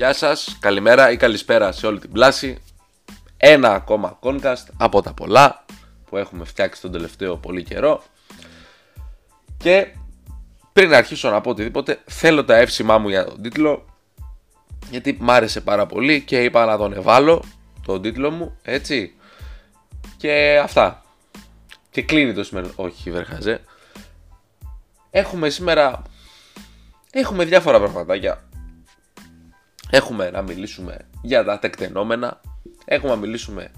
Γεια 0.00 0.12
σας, 0.12 0.56
καλημέρα 0.60 1.10
ή 1.10 1.16
καλησπέρα 1.16 1.72
σε 1.72 1.86
όλη 1.86 1.98
την 1.98 2.12
πλάση. 2.12 2.62
Ένα 3.36 3.74
ακόμα 3.74 4.18
Concast 4.22 4.64
από 4.76 5.02
τα 5.02 5.12
πολλά 5.12 5.64
που 6.04 6.16
έχουμε 6.16 6.44
φτιάξει 6.44 6.80
τον 6.80 6.92
τελευταίο 6.92 7.36
πολύ 7.36 7.62
καιρό. 7.62 8.02
Και 9.56 9.86
πριν 10.72 10.94
αρχίσω 10.94 11.30
να 11.30 11.40
πω 11.40 11.50
οτιδήποτε, 11.50 12.02
θέλω 12.06 12.44
τα 12.44 12.56
εύσημά 12.56 12.98
μου 12.98 13.08
για 13.08 13.24
τον 13.24 13.42
τίτλο 13.42 13.84
γιατί 14.90 15.16
μ' 15.20 15.30
άρεσε 15.30 15.60
πάρα 15.60 15.86
πολύ 15.86 16.22
και 16.22 16.44
είπα 16.44 16.64
να 16.64 16.76
τον 16.76 16.92
εβάλω 16.92 17.44
τον 17.86 18.02
τίτλο 18.02 18.30
μου, 18.30 18.58
έτσι. 18.62 19.14
Και 20.16 20.60
αυτά. 20.62 21.02
Και 21.90 22.02
κλείνει 22.02 22.34
το 22.34 22.44
σήμερα. 22.44 22.70
Όχι, 22.76 23.10
βερχαζέ. 23.10 23.60
Έχουμε 25.10 25.48
σήμερα. 25.48 26.02
Έχουμε 27.10 27.44
διάφορα 27.44 27.78
πραγματάκια. 27.78 28.49
Έχουμε 29.90 30.30
να 30.30 30.42
μιλήσουμε 30.42 30.96
για 31.22 31.44
τα 31.44 31.58
τεκτενόμενα. 31.58 32.40
Έχουμε 32.84 33.10
να 33.10 33.18
μιλήσουμε. 33.18 33.70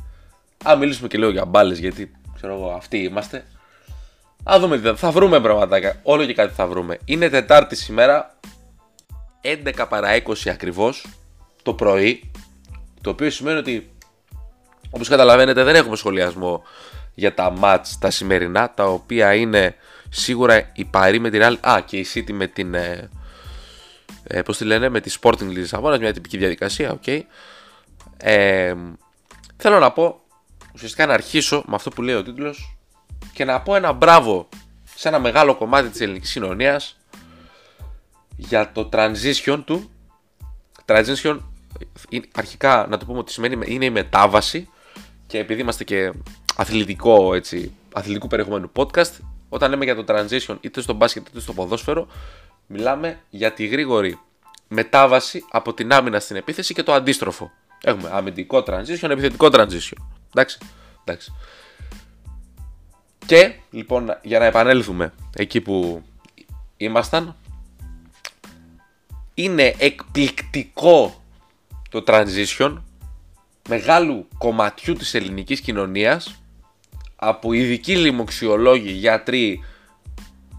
Α, 0.68 0.76
μιλήσουμε 0.76 1.08
και 1.08 1.18
λίγο 1.18 1.30
για 1.30 1.44
μπάλες 1.44 1.78
γιατί 1.78 2.12
ξέρω 2.34 2.54
εγώ, 2.54 2.70
αυτοί 2.70 2.98
είμαστε. 2.98 3.44
Α 4.50 4.56
δούμε 4.60 4.94
θα 4.96 5.10
βρούμε 5.10 5.40
πραγματάκια. 5.40 6.00
Όλο 6.02 6.24
και 6.24 6.34
κάτι 6.34 6.54
θα 6.54 6.66
βρούμε. 6.66 6.98
Είναι 7.04 7.28
Τετάρτη 7.28 7.76
σήμερα. 7.76 8.36
11 9.64 9.86
παρά 9.88 10.22
20 10.26 10.48
ακριβώς 10.48 11.06
το 11.62 11.74
πρωί. 11.74 12.30
Το 13.00 13.10
οποίο 13.10 13.30
σημαίνει 13.30 13.58
ότι 13.58 13.90
όπως 14.90 15.08
καταλαβαίνετε 15.08 15.62
δεν 15.62 15.74
έχουμε 15.74 15.96
σχολιασμό 15.96 16.62
για 17.14 17.34
τα 17.34 17.52
match 17.62 17.86
τα 17.98 18.10
σημερινά 18.10 18.70
τα 18.74 18.84
οποία 18.84 19.34
είναι 19.34 19.74
σίγουρα 20.08 20.70
η 20.74 20.84
Παρί 20.84 21.18
με 21.18 21.30
την 21.30 21.40
Real 21.42 21.56
α 21.60 21.80
και 21.86 21.96
η 21.96 22.06
City 22.14 22.32
με 22.32 22.46
την 22.46 22.74
ε, 24.24 24.38
ε, 24.38 24.42
πώς 24.42 24.56
τη 24.56 24.64
λένε 24.64 24.88
με 24.88 25.00
τη 25.00 25.16
Sporting 25.20 25.48
Λισαβόνας 25.48 25.98
μια 25.98 26.12
τυπική 26.12 26.36
διαδικασία 26.36 26.92
okay. 26.92 27.20
ε, 28.16 28.74
θέλω 29.56 29.78
να 29.78 29.92
πω 29.92 30.20
ουσιαστικά 30.74 31.06
να 31.06 31.14
αρχίσω 31.14 31.62
με 31.66 31.74
αυτό 31.74 31.90
που 31.90 32.02
λέει 32.02 32.14
ο 32.14 32.22
τίτλος 32.22 32.76
και 33.32 33.44
να 33.44 33.60
πω 33.60 33.74
ένα 33.74 33.92
μπράβο 33.92 34.48
σε 34.94 35.08
ένα 35.08 35.18
μεγάλο 35.18 35.54
κομμάτι 35.54 35.88
της 35.88 36.00
ελληνικής 36.00 36.32
κοινωνίας 36.32 36.96
για 38.36 38.72
το 38.72 38.88
transition 38.92 39.62
του 39.64 39.90
transition 40.86 41.38
αρχικά 42.34 42.86
να 42.90 42.98
το 42.98 43.04
πούμε 43.04 43.18
ότι 43.18 43.32
σημαίνει 43.32 43.74
είναι 43.74 43.84
η 43.84 43.90
μετάβαση 43.90 44.68
και 45.26 45.38
επειδή 45.38 45.60
είμαστε 45.60 45.84
και 45.84 46.12
αθλητικό 46.56 47.34
έτσι, 47.34 47.72
αθλητικού 47.92 48.26
περιεχομένου 48.26 48.70
podcast 48.76 49.10
όταν 49.48 49.70
λέμε 49.70 49.84
για 49.84 49.94
το 49.94 50.04
transition 50.08 50.56
είτε 50.60 50.80
στο 50.80 50.92
μπάσκετ 50.92 51.28
είτε 51.28 51.40
στο 51.40 51.52
ποδόσφαιρο 51.52 52.06
μιλάμε 52.72 53.20
για 53.30 53.52
τη 53.52 53.66
γρήγορη 53.66 54.18
μετάβαση 54.68 55.44
από 55.50 55.74
την 55.74 55.92
άμυνα 55.92 56.20
στην 56.20 56.36
επίθεση 56.36 56.74
και 56.74 56.82
το 56.82 56.92
αντίστροφο. 56.92 57.50
Έχουμε 57.82 58.08
αμυντικό 58.12 58.64
transition, 58.66 59.10
επιθετικό 59.10 59.48
transition. 59.52 59.96
Εντάξει, 60.34 60.58
εντάξει. 61.04 61.32
Και 63.26 63.54
λοιπόν 63.70 64.18
για 64.22 64.38
να 64.38 64.44
επανέλθουμε 64.44 65.12
εκεί 65.36 65.60
που 65.60 66.02
ήμασταν 66.76 67.36
είναι 69.34 69.74
εκπληκτικό 69.78 71.22
το 71.90 72.04
transition 72.06 72.76
μεγάλου 73.68 74.28
κομματιού 74.38 74.94
της 74.94 75.14
ελληνικής 75.14 75.60
κοινωνίας 75.60 76.42
από 77.16 77.52
ειδικοί 77.52 77.96
λοιμοξιολόγοι, 77.96 78.90
γιατροί, 78.90 79.64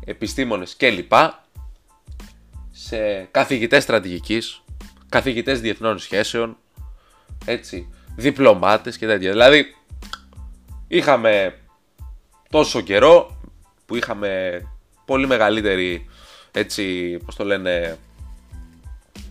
επιστήμονες 0.05 0.75
κλπ 0.77 1.13
σε 2.93 3.27
καθηγητές 3.31 3.83
στρατηγικής, 3.83 4.61
καθηγητές 5.09 5.61
διεθνών 5.61 5.99
σχέσεων, 5.99 6.57
έτσι, 7.45 7.89
διπλωμάτες 8.15 8.97
και 8.97 9.05
τέτοια. 9.05 9.31
Δηλαδή, 9.31 9.75
είχαμε 10.87 11.59
τόσο 12.49 12.81
καιρό 12.81 13.41
που 13.85 13.95
είχαμε 13.95 14.61
πολύ 15.05 15.27
μεγαλύτερη, 15.27 16.09
έτσι, 16.51 17.17
πώς 17.25 17.35
το 17.35 17.43
λένε, 17.43 17.97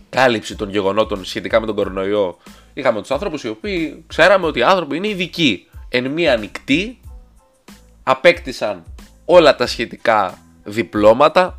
κάλυψη 0.09 0.55
των 0.55 0.69
γεγονότων 0.69 1.25
σχετικά 1.25 1.59
με 1.59 1.65
τον 1.65 1.75
κορονοϊό. 1.75 2.37
Είχαμε 2.73 3.01
τους 3.01 3.11
άνθρωπους 3.11 3.43
οι 3.43 3.49
οποίοι 3.49 4.03
ξέραμε 4.07 4.45
ότι 4.45 4.59
οι 4.59 4.63
άνθρωποι 4.63 4.95
είναι 4.95 5.07
ειδικοί. 5.07 5.67
Εν 5.89 6.11
μία 6.11 6.37
νυχτή 6.37 6.99
απέκτησαν 8.03 8.83
όλα 9.25 9.55
τα 9.55 9.67
σχετικά 9.67 10.37
διπλώματα, 10.63 11.55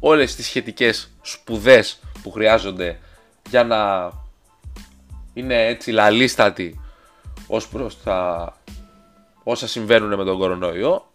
όλες 0.00 0.34
τις 0.34 0.46
σχετικές 0.46 1.17
σπουδές 1.30 2.00
που 2.22 2.30
χρειάζονται 2.30 2.98
για 3.48 3.64
να 3.64 4.10
είναι 5.34 5.66
έτσι 5.66 5.90
λαλίστατοι 5.90 6.80
ως 7.46 7.68
προς 7.68 8.02
τα 8.02 8.52
όσα 9.42 9.66
συμβαίνουν 9.66 10.14
με 10.14 10.24
τον 10.24 10.38
κορονοϊό. 10.38 11.10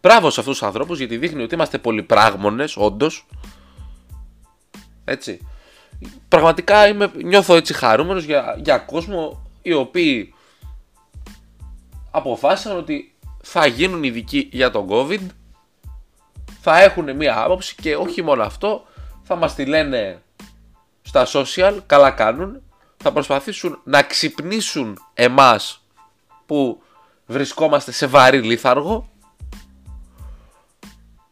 Μπράβο 0.00 0.30
σε 0.30 0.40
αυτούς 0.40 0.58
τους 0.58 0.66
ανθρώπους 0.66 0.98
γιατί 0.98 1.16
δείχνει 1.16 1.42
ότι 1.42 1.54
είμαστε 1.54 1.78
πολυπράγμονες 1.78 2.76
όντως. 2.76 3.26
Έτσι. 5.04 5.46
Πραγματικά 6.28 6.88
είμαι, 6.88 7.10
νιώθω 7.14 7.54
έτσι 7.54 7.74
χαρούμενος 7.74 8.24
για, 8.24 8.56
για 8.62 8.78
κόσμο 8.78 9.50
οι 9.62 9.72
οποίοι 9.72 10.34
αποφάσισαν 12.10 12.76
ότι 12.76 13.14
θα 13.42 13.66
γίνουν 13.66 14.02
ειδικοί 14.02 14.48
για 14.52 14.70
τον 14.70 14.86
COVID 14.90 15.26
θα 16.60 16.82
έχουν 16.82 17.16
μία 17.16 17.42
άποψη 17.42 17.74
και 17.74 17.96
όχι 17.96 18.22
μόνο 18.22 18.42
αυτό 18.42 18.86
θα 19.32 19.40
μας 19.40 19.54
τη 19.54 19.64
λένε 19.64 20.22
στα 21.02 21.26
social, 21.32 21.78
καλά 21.86 22.10
κάνουν 22.10 22.62
θα 22.96 23.12
προσπαθήσουν 23.12 23.80
να 23.84 24.02
ξυπνήσουν 24.02 24.98
εμάς 25.14 25.84
που 26.46 26.82
βρισκόμαστε 27.26 27.92
σε 27.92 28.06
βαρύ 28.06 28.42
λίθαργο 28.42 29.08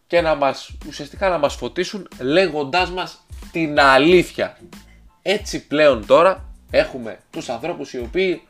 και 0.07 0.21
να 0.21 0.35
μας, 0.35 0.71
ουσιαστικά 0.87 1.29
να 1.29 1.39
μας 1.39 1.55
φωτίσουν 1.55 2.09
λέγοντάς 2.21 2.91
μας 2.91 3.27
την 3.53 3.81
αλήθεια. 3.81 4.59
Έτσι 5.23 5.67
πλέον 5.67 6.07
τώρα 6.07 6.45
έχουμε 6.71 7.19
τους 7.31 7.49
ανθρώπους 7.49 7.93
οι 7.93 7.99
οποίοι 7.99 8.47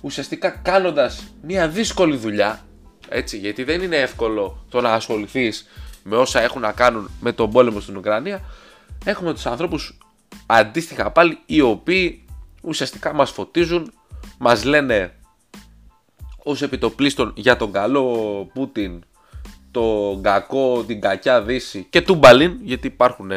ουσιαστικά 0.00 0.50
κάνοντας 0.50 1.24
μια 1.42 1.68
δύσκολη 1.68 2.16
δουλειά 2.16 2.64
έτσι, 3.08 3.38
γιατί 3.38 3.64
δεν 3.64 3.82
είναι 3.82 3.96
εύκολο 3.96 4.64
το 4.68 4.80
να 4.80 4.92
ασχοληθείς 4.92 5.68
με 6.04 6.16
όσα 6.16 6.40
έχουν 6.40 6.60
να 6.60 6.72
κάνουν 6.72 7.10
με 7.20 7.32
τον 7.32 7.50
πόλεμο 7.50 7.80
στην 7.80 7.96
Ουκρανία 7.96 8.40
έχουμε 9.04 9.32
τους 9.32 9.46
ανθρώπους 9.46 9.98
αντίστοιχα 10.46 11.10
πάλι 11.10 11.38
οι 11.46 11.60
οποίοι 11.60 12.24
ουσιαστικά 12.62 13.12
μας 13.12 13.30
φωτίζουν 13.30 13.92
μας 14.38 14.64
λένε 14.64 15.14
ως 16.42 16.62
επιτοπλίστων 16.62 17.32
για 17.36 17.56
τον 17.56 17.72
καλό 17.72 18.04
Πούτιν 18.52 19.04
το 19.70 20.18
κακό, 20.22 20.84
την 20.86 21.00
κακιά 21.00 21.42
δύση 21.42 21.86
και 21.90 22.02
του 22.02 22.14
Μπαλίν 22.14 22.58
γιατί 22.62 22.86
υπάρχουν 22.86 23.30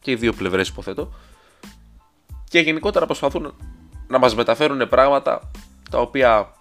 και 0.00 0.10
οι 0.10 0.14
δύο 0.14 0.32
πλευρές 0.32 0.68
υποθέτω 0.68 1.12
και 2.48 2.60
γενικότερα 2.60 3.06
προσπαθούν 3.06 3.54
να 4.08 4.18
μας 4.18 4.34
μεταφέρουν 4.34 4.88
πράγματα 4.88 5.50
τα 5.90 5.98
οποία 5.98 6.54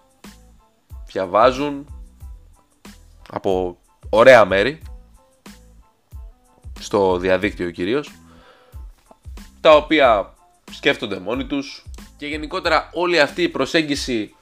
διαβάζουν 1.06 1.88
από 3.32 3.78
ωραία 4.10 4.46
μέρη 4.46 4.80
στο 6.80 7.18
διαδίκτυο 7.18 7.72
κυρίως 7.72 8.12
τα 9.62 9.76
οποία 9.76 10.34
σκέφτονται 10.72 11.20
μόνοι 11.20 11.46
τους 11.46 11.84
και 12.18 12.28
γενικότερα 12.28 12.90
όλη 12.94 13.20
αυτή 13.20 13.42
η 13.42 13.50
προσέγγιση 13.50 14.36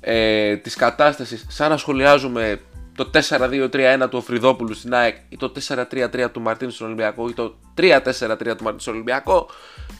ε, 0.00 0.56
της 0.56 0.74
κατάστασης 0.76 1.46
σαν 1.48 1.70
να 1.70 1.76
σχολιάζουμε 1.76 2.60
το 2.96 3.10
4-2-3-1 3.28 4.06
του 4.10 4.18
Οφριδόπουλου 4.18 4.74
στην 4.74 4.94
ΑΕΚ 4.94 5.16
ή 5.28 5.36
το 5.36 5.52
4-3-3 5.68 6.28
του 6.32 6.40
Μαρτίνου 6.40 6.70
στον 6.70 6.86
Ολυμπιακό 6.86 7.28
ή 7.28 7.32
το 7.32 7.54
3-4-3 7.78 8.00
του 8.02 8.44
Μαρτίνου 8.44 8.78
στον 8.78 8.94
Ολυμπιακό 8.94 9.46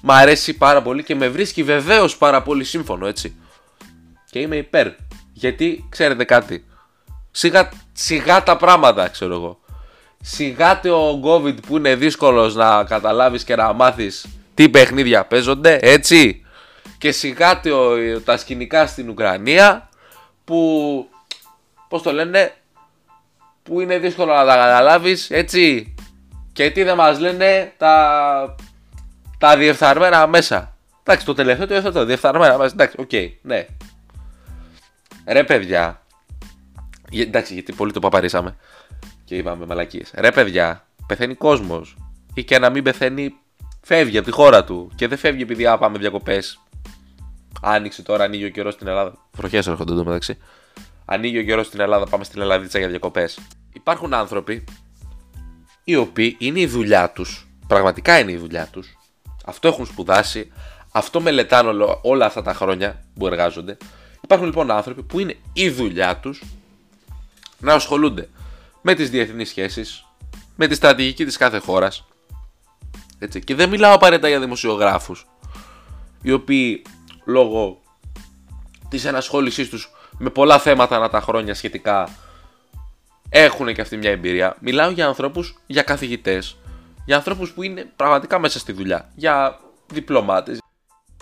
μ' 0.02 0.10
αρέσει 0.10 0.56
πάρα 0.56 0.82
πολύ 0.82 1.02
και 1.02 1.14
με 1.14 1.28
βρίσκει 1.28 1.62
βεβαίως 1.62 2.16
πάρα 2.16 2.42
πολύ 2.42 2.64
σύμφωνο 2.64 3.06
έτσι. 3.06 3.36
Και 4.30 4.38
είμαι 4.38 4.56
υπέρ 4.56 4.92
γιατί 5.32 5.86
ξέρετε 5.88 6.24
κάτι 6.24 6.64
σιγά, 7.30 7.68
σιγά 7.92 8.42
τα 8.42 8.56
πράγματα 8.56 9.08
ξέρω 9.08 9.34
εγώ 9.34 9.60
σιγάτε 10.20 10.90
ο 10.90 11.20
COVID 11.24 11.62
που 11.66 11.76
είναι 11.76 11.94
δύσκολος 11.94 12.54
να 12.54 12.84
καταλάβεις 12.84 13.44
και 13.44 13.56
να 13.56 13.72
μάθεις 13.72 14.26
τι 14.54 14.68
παιχνίδια 14.68 15.24
παίζονται 15.24 15.78
έτσι. 15.82 16.44
Και 16.98 17.12
σιγάτε 17.12 17.70
τα 18.24 18.36
σκηνικά 18.36 18.86
στην 18.86 19.08
Ουκρανία 19.08 19.88
που 20.44 21.08
πώς 21.88 22.02
το 22.02 22.12
λένε 22.12 22.54
που 23.62 23.80
είναι 23.80 23.98
δύσκολο 23.98 24.34
να 24.34 24.44
τα 24.44 24.54
καταλάβεις 24.54 25.30
έτσι. 25.30 25.94
Και 26.52 26.70
τι 26.70 26.82
δεν 26.82 26.96
μας 26.96 27.18
λένε 27.18 27.72
τα, 27.76 28.54
τα 29.38 29.56
διεφθαρμένα 29.56 30.26
μέσα. 30.26 30.76
Εντάξει 31.02 31.26
το 31.26 31.34
τελευταίο 31.34 31.66
το 31.66 31.74
έφερα 31.74 31.92
το 31.92 32.04
διεφθαρμένα 32.04 32.58
μέσα 32.58 32.72
εντάξει 32.72 32.96
okay, 32.98 33.30
ναι. 33.42 33.66
Ρε 35.26 35.44
παιδιά 35.44 36.02
εντάξει 37.12 37.54
γιατί 37.54 37.72
πολύ 37.72 37.92
το 37.92 38.00
παπαρίσαμε 38.00 38.56
και 39.26 39.36
είπαμε 39.36 39.66
μαλακίες 39.66 40.10
ρε 40.14 40.30
παιδιά 40.30 40.86
πεθαίνει 41.06 41.34
κόσμος 41.34 41.96
ή 42.34 42.44
και 42.44 42.58
να 42.58 42.70
μην 42.70 42.82
πεθαίνει 42.82 43.34
φεύγει 43.82 44.18
από 44.18 44.26
τη 44.26 44.32
χώρα 44.32 44.64
του 44.64 44.90
και 44.94 45.08
δεν 45.08 45.18
φεύγει 45.18 45.42
επειδή 45.42 45.66
α, 45.66 45.78
πάμε 45.78 45.98
διακοπές. 45.98 46.60
Άνοιξε 47.62 48.02
τώρα, 48.02 48.24
ανοίγει 48.24 48.44
ο 48.44 48.48
καιρός 48.48 48.74
στην 48.74 48.86
Ελλάδα. 48.86 49.12
Βροχές 49.32 49.66
έρχονται 49.66 49.92
εδώ 49.92 50.04
μεταξύ. 50.04 50.38
Ανοίγει 51.04 51.38
ο 51.38 51.42
καιρός 51.42 51.66
στην 51.66 51.80
Ελλάδα, 51.80 52.06
πάμε 52.06 52.24
στην 52.24 52.40
Ελλαδίτσα 52.40 52.78
για 52.78 52.88
διακοπές. 52.88 53.38
Υπάρχουν 53.72 54.14
άνθρωποι 54.14 54.64
οι 55.84 55.96
οποίοι 55.96 56.36
είναι 56.38 56.60
η 56.60 56.66
δουλειά 56.66 57.10
τους, 57.10 57.48
πραγματικά 57.66 58.18
είναι 58.18 58.32
η 58.32 58.36
δουλειά 58.36 58.68
τους, 58.72 58.98
αυτό 59.44 59.68
έχουν 59.68 59.86
σπουδάσει, 59.86 60.52
αυτό 60.92 61.20
μελετάνε 61.20 61.84
όλα 62.02 62.26
αυτά 62.26 62.42
τα 62.42 62.54
χρόνια 62.54 63.04
που 63.18 63.26
εργάζονται. 63.26 63.76
Υπάρχουν 64.20 64.46
λοιπόν 64.46 64.70
άνθρωποι 64.70 65.02
που 65.02 65.18
είναι 65.18 65.36
η 65.52 65.70
δουλειά 65.70 66.16
τους 66.16 66.42
να 67.58 67.74
ασχολούνται 67.74 68.28
με 68.88 68.94
τις 68.94 69.10
διεθνείς 69.10 69.48
σχέσεις, 69.48 70.04
με 70.56 70.66
τη 70.66 70.74
στρατηγική 70.74 71.24
της 71.24 71.36
κάθε 71.36 71.58
χώρας. 71.58 72.04
Και 73.44 73.54
δεν 73.54 73.68
μιλάω 73.68 73.94
απαραίτητα 73.94 74.28
για 74.28 74.40
δημοσιογράφους 74.40 75.26
οι 76.22 76.32
οποίοι 76.32 76.82
λόγω 77.24 77.80
της 78.88 79.04
ενασχόλησής 79.04 79.68
τους 79.68 79.90
με 80.18 80.30
πολλά 80.30 80.58
θέματα 80.58 80.96
ανά 80.96 81.08
τα 81.08 81.20
χρόνια 81.20 81.54
σχετικά 81.54 82.08
έχουν 83.28 83.74
και 83.74 83.80
αυτή 83.80 83.96
μια 83.96 84.10
εμπειρία. 84.10 84.56
Μιλάω 84.60 84.90
για 84.90 85.06
ανθρώπους, 85.06 85.58
για 85.66 85.82
καθηγητές, 85.82 86.56
για 87.04 87.16
ανθρώπους 87.16 87.50
που 87.50 87.62
είναι 87.62 87.92
πραγματικά 87.96 88.38
μέσα 88.38 88.58
στη 88.58 88.72
δουλειά, 88.72 89.10
για 89.14 89.60
διπλωμάτες 89.92 90.58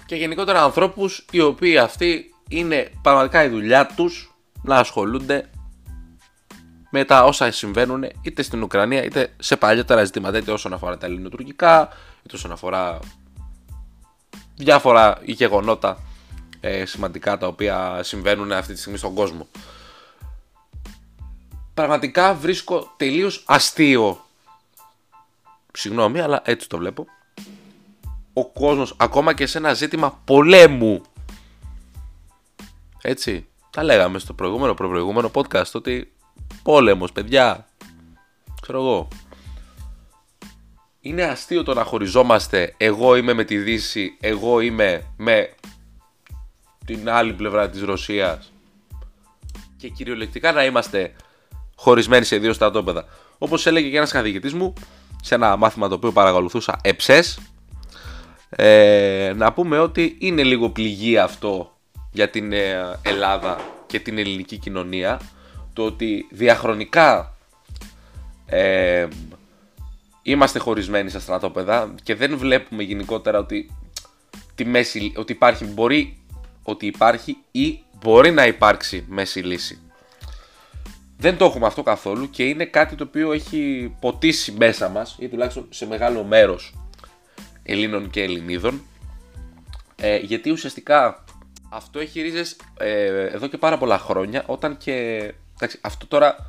και 0.06 0.16
γενικότερα 0.16 0.62
ανθρώπους 0.62 1.26
οι 1.30 1.40
οποίοι 1.40 1.78
αυτοί 1.78 2.34
είναι 2.48 2.90
πραγματικά 3.02 3.44
η 3.44 3.48
δουλειά 3.48 3.86
τους 3.86 4.34
να 4.62 4.76
ασχολούνται 4.76 5.48
με 6.96 7.04
τα 7.04 7.24
όσα 7.24 7.50
συμβαίνουν 7.50 8.04
είτε 8.22 8.42
στην 8.42 8.62
Ουκρανία 8.62 9.04
είτε 9.04 9.32
σε 9.38 9.56
παλιότερα 9.56 10.04
ζητήματα 10.04 10.38
είτε 10.38 10.52
όσον 10.52 10.72
αφορά 10.72 10.98
τα 10.98 11.06
ελληνοτουρκικά 11.06 11.88
είτε 12.22 12.36
όσον 12.36 12.52
αφορά 12.52 12.98
διάφορα 14.56 15.18
γεγονότα 15.24 15.98
ε, 16.60 16.84
σημαντικά 16.84 17.38
τα 17.38 17.46
οποία 17.46 18.00
συμβαίνουν 18.02 18.52
αυτή 18.52 18.72
τη 18.72 18.80
στιγμή 18.80 18.98
στον 18.98 19.14
κόσμο. 19.14 19.46
Πραγματικά 21.74 22.34
βρίσκω 22.34 22.92
τελείως 22.96 23.44
αστείο. 23.46 24.24
Συγγνώμη 25.72 26.20
αλλά 26.20 26.42
έτσι 26.44 26.68
το 26.68 26.78
βλέπω. 26.78 27.06
Ο 28.32 28.46
κόσμος 28.46 28.94
ακόμα 28.96 29.34
και 29.34 29.46
σε 29.46 29.58
ένα 29.58 29.74
ζήτημα 29.74 30.20
πολέμου. 30.24 31.02
Έτσι 33.02 33.46
τα 33.70 33.82
λέγαμε 33.82 34.18
στο 34.18 34.32
προηγούμενο 34.32 34.74
προηγούμενο 34.74 35.30
podcast 35.34 35.70
ότι 35.72 36.08
πόλεμος 36.62 37.12
παιδιά. 37.12 37.68
Ξέρω 38.60 38.78
εγώ. 38.78 39.08
Είναι 41.00 41.22
αστείο 41.22 41.62
το 41.62 41.74
να 41.74 41.84
χωριζόμαστε. 41.84 42.74
Εγώ 42.76 43.16
είμαι 43.16 43.32
με 43.32 43.44
τη 43.44 43.56
Δύση 43.56 44.16
εγώ 44.20 44.60
είμαι 44.60 45.04
με 45.16 45.54
την 46.86 47.10
άλλη 47.10 47.32
πλευρά 47.32 47.70
της 47.70 47.82
Ρωσίας. 47.82 48.52
Και 49.76 49.88
κυριολεκτικά 49.88 50.52
να 50.52 50.64
είμαστε 50.64 51.12
χωρισμένοι 51.76 52.24
σε 52.24 52.36
δύο 52.36 52.52
στρατόπεδα. 52.52 53.04
Όπως 53.38 53.66
έλεγε 53.66 53.90
και 53.90 53.96
ένας 53.96 54.12
καθηγητής 54.12 54.52
μου 54.52 54.72
σε 55.22 55.34
ένα 55.34 55.56
μάθημα 55.56 55.88
το 55.88 55.94
οποίο 55.94 56.12
παρακολουθούσα 56.12 56.78
εψές 56.82 57.38
ε, 58.50 59.32
να 59.36 59.52
πούμε 59.52 59.78
ότι 59.78 60.16
είναι 60.20 60.42
λίγο 60.42 60.70
πληγή 60.70 61.18
αυτό 61.18 61.76
για 62.12 62.30
την 62.30 62.52
ε, 62.52 62.98
Ελλάδα 63.02 63.56
και 63.86 64.00
την 64.00 64.18
ελληνική 64.18 64.58
κοινωνία 64.58 65.20
το 65.74 65.84
ότι 65.84 66.26
διαχρονικά 66.30 67.36
ε, 68.46 69.08
είμαστε 70.22 70.58
χωρισμένοι 70.58 71.10
στα 71.10 71.20
στρατόπεδα 71.20 71.94
και 72.02 72.14
δεν 72.14 72.36
βλέπουμε 72.38 72.82
γενικότερα 72.82 73.38
ότι, 73.38 73.70
τη 74.54 74.64
μέση, 74.64 75.12
ότι 75.16 75.32
υπάρχει, 75.32 75.64
μπορεί, 75.64 76.18
ότι 76.62 76.86
υπάρχει 76.86 77.36
ή 77.50 77.82
μπορεί 78.00 78.30
να 78.30 78.46
υπάρξει 78.46 79.04
μέση 79.08 79.40
λύση. 79.40 79.78
Δεν 81.18 81.36
το 81.36 81.44
έχουμε 81.44 81.66
αυτό 81.66 81.82
καθόλου 81.82 82.30
και 82.30 82.44
είναι 82.44 82.64
κάτι 82.64 82.94
το 82.94 83.04
οποίο 83.04 83.32
έχει 83.32 83.94
ποτίσει 84.00 84.52
μέσα 84.52 84.88
μας 84.88 85.16
ή 85.18 85.28
τουλάχιστον 85.28 85.66
σε 85.70 85.86
μεγάλο 85.86 86.24
μέρος 86.24 86.74
Ελλήνων 87.62 88.10
και 88.10 88.22
Ελληνίδων 88.22 88.82
ε, 89.96 90.16
γιατί 90.16 90.50
ουσιαστικά 90.50 91.24
αυτό 91.68 91.98
έχει 91.98 92.20
ρίζες 92.20 92.56
ε, 92.78 93.26
εδώ 93.26 93.46
και 93.46 93.58
πάρα 93.58 93.78
πολλά 93.78 93.98
χρόνια 93.98 94.42
όταν 94.46 94.76
και 94.76 95.32
Εντάξει, 95.54 95.78
αυτό 95.80 96.06
τώρα 96.06 96.46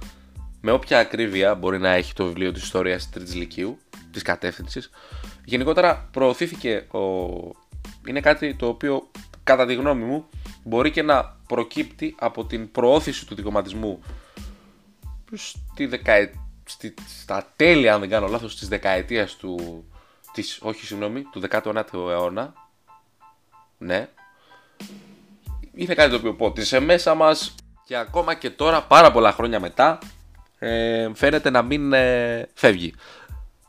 με 0.61 0.71
όποια 0.71 0.99
ακρίβεια 0.99 1.55
μπορεί 1.55 1.79
να 1.79 1.89
έχει 1.89 2.13
το 2.13 2.25
βιβλίο 2.25 2.51
της 2.51 2.63
ιστορίας 2.63 3.03
της 3.03 3.11
Τρίτης 3.11 3.35
Λυκείου, 3.35 3.77
της 4.11 4.21
κατεύθυνσης, 4.21 4.89
γενικότερα 5.45 6.09
προωθήθηκε 6.11 6.77
ο... 6.77 6.99
είναι 8.07 8.19
κάτι 8.19 8.55
το 8.55 8.67
οποίο 8.67 9.11
κατά 9.43 9.65
τη 9.65 9.73
γνώμη 9.73 10.03
μου 10.03 10.25
μπορεί 10.63 10.91
και 10.91 11.01
να 11.01 11.37
προκύπτει 11.47 12.15
από 12.19 12.45
την 12.45 12.71
προώθηση 12.71 13.25
του 13.25 13.35
δικοματισμού 13.35 14.03
στη 15.33 15.85
δεκα... 15.85 16.13
στη... 16.65 16.93
στα 17.19 17.51
τέλη 17.55 17.89
αν 17.89 17.99
δεν 17.99 18.09
κάνω 18.09 18.27
λάθος 18.27 18.57
της 18.57 18.67
δεκαετίας 18.67 19.35
του 19.35 19.83
της... 20.33 20.59
όχι 20.61 20.85
συγγνώμη, 20.85 21.21
του 21.21 21.41
19ου 21.49 21.93
αιώνα. 21.93 22.53
Ναι. 23.77 24.09
Είναι 25.73 25.93
κάτι 25.93 26.09
το 26.09 26.15
οποίο 26.15 26.35
πότισε 26.35 26.79
μέσα 26.79 27.15
μας 27.15 27.55
και 27.85 27.97
ακόμα 27.97 28.33
και 28.33 28.49
τώρα 28.49 28.81
πάρα 28.81 29.11
πολλά 29.11 29.31
χρόνια 29.31 29.59
μετά 29.59 29.99
ε, 30.59 31.09
φαίνεται 31.13 31.49
να 31.49 31.61
μην 31.61 31.93
ε, 31.93 32.49
φεύγει. 32.53 32.93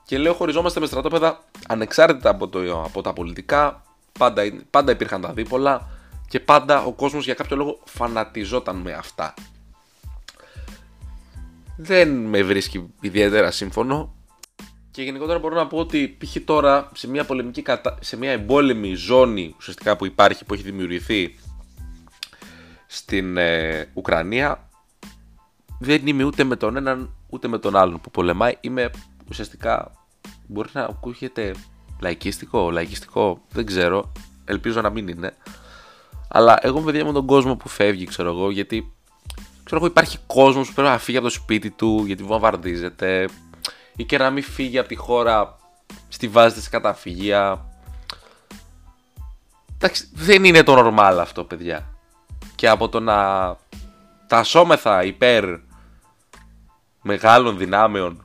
Και 0.04 0.18
λέω 0.18 0.32
χωριζόμαστε 0.32 0.80
με 0.80 0.86
στρατόπεδα 0.86 1.44
ανεξάρτητα 1.68 2.30
από, 2.30 2.48
το, 2.48 2.82
από 2.82 3.02
τα 3.02 3.12
πολιτικά, 3.12 3.82
πάντα, 4.18 4.42
πάντα 4.70 4.92
υπήρχαν 4.92 5.20
τα 5.20 5.32
δίπολα 5.32 5.88
και 6.28 6.40
πάντα 6.40 6.84
ο 6.84 6.92
κόσμος 6.92 7.24
για 7.24 7.34
κάποιο 7.34 7.56
λόγο 7.56 7.78
φανατιζόταν 7.84 8.76
με 8.76 8.92
αυτά. 8.92 9.34
Δεν 11.76 12.08
με 12.08 12.42
βρίσκει 12.42 12.94
ιδιαίτερα 13.00 13.50
σύμφωνο 13.50 14.14
και 14.90 15.02
γενικότερα 15.02 15.38
μπορώ 15.38 15.54
να 15.54 15.66
πω 15.66 15.78
ότι 15.78 16.16
π.χ. 16.18 16.36
τώρα 16.44 16.90
σε 16.94 17.08
μια, 17.08 17.24
πολεμική 17.24 17.62
σε 18.00 18.16
μια 18.16 18.30
εμπόλεμη 18.30 18.94
ζώνη 18.94 19.54
ουσιαστικά 19.58 19.96
που 19.96 20.06
υπάρχει, 20.06 20.44
που 20.44 20.54
έχει 20.54 20.62
δημιουργηθεί 20.62 21.34
στην 22.96 23.36
ε, 23.36 23.88
Ουκρανία 23.94 24.68
δεν 25.78 26.06
είμαι 26.06 26.24
ούτε 26.24 26.44
με 26.44 26.56
τον 26.56 26.76
έναν 26.76 27.14
ούτε 27.28 27.48
με 27.48 27.58
τον 27.58 27.76
άλλον 27.76 28.00
που 28.00 28.10
πολεμάει. 28.10 28.56
Είμαι 28.60 28.90
ουσιαστικά, 29.30 29.92
μπορεί 30.46 30.68
να 30.72 30.82
ακούγεται 30.82 31.54
λαϊκίστικο, 32.00 32.70
λαϊκιστικό, 32.70 33.40
δεν 33.50 33.66
ξέρω, 33.66 34.12
ελπίζω 34.44 34.80
να 34.80 34.90
μην 34.90 35.08
είναι. 35.08 35.34
Αλλά 36.28 36.58
εγώ 36.62 36.80
με 36.80 37.04
με 37.04 37.12
τον 37.12 37.26
κόσμο 37.26 37.56
που 37.56 37.68
φεύγει, 37.68 38.04
ξέρω 38.04 38.28
εγώ, 38.28 38.50
γιατί 38.50 38.92
ξέρω 39.64 39.80
εγώ, 39.80 39.86
υπάρχει 39.86 40.18
κόσμος 40.26 40.68
που 40.68 40.74
πρέπει 40.74 40.88
να 40.88 40.98
φύγει 40.98 41.16
από 41.16 41.26
το 41.26 41.32
σπίτι 41.32 41.70
του 41.70 42.02
γιατί 42.06 42.22
βομβαρδίζεται 42.22 43.28
ή 43.96 44.04
και 44.04 44.18
να 44.18 44.30
μην 44.30 44.42
φύγει 44.42 44.78
από 44.78 44.88
τη 44.88 44.94
χώρα 44.94 45.56
στη 46.08 46.28
βάση 46.28 46.54
της 46.54 46.68
καταφυγία. 46.68 47.66
Εντάξει, 49.74 50.08
δεν 50.12 50.44
είναι 50.44 50.62
το 50.62 50.74
normal 50.78 51.18
αυτό, 51.20 51.44
παιδιά 51.44 51.95
και 52.56 52.68
από 52.68 52.88
το 52.88 53.00
να 53.00 53.16
τασόμεθα 54.26 55.04
υπέρ 55.04 55.44
μεγάλων 57.02 57.58
δυνάμεων 57.58 58.24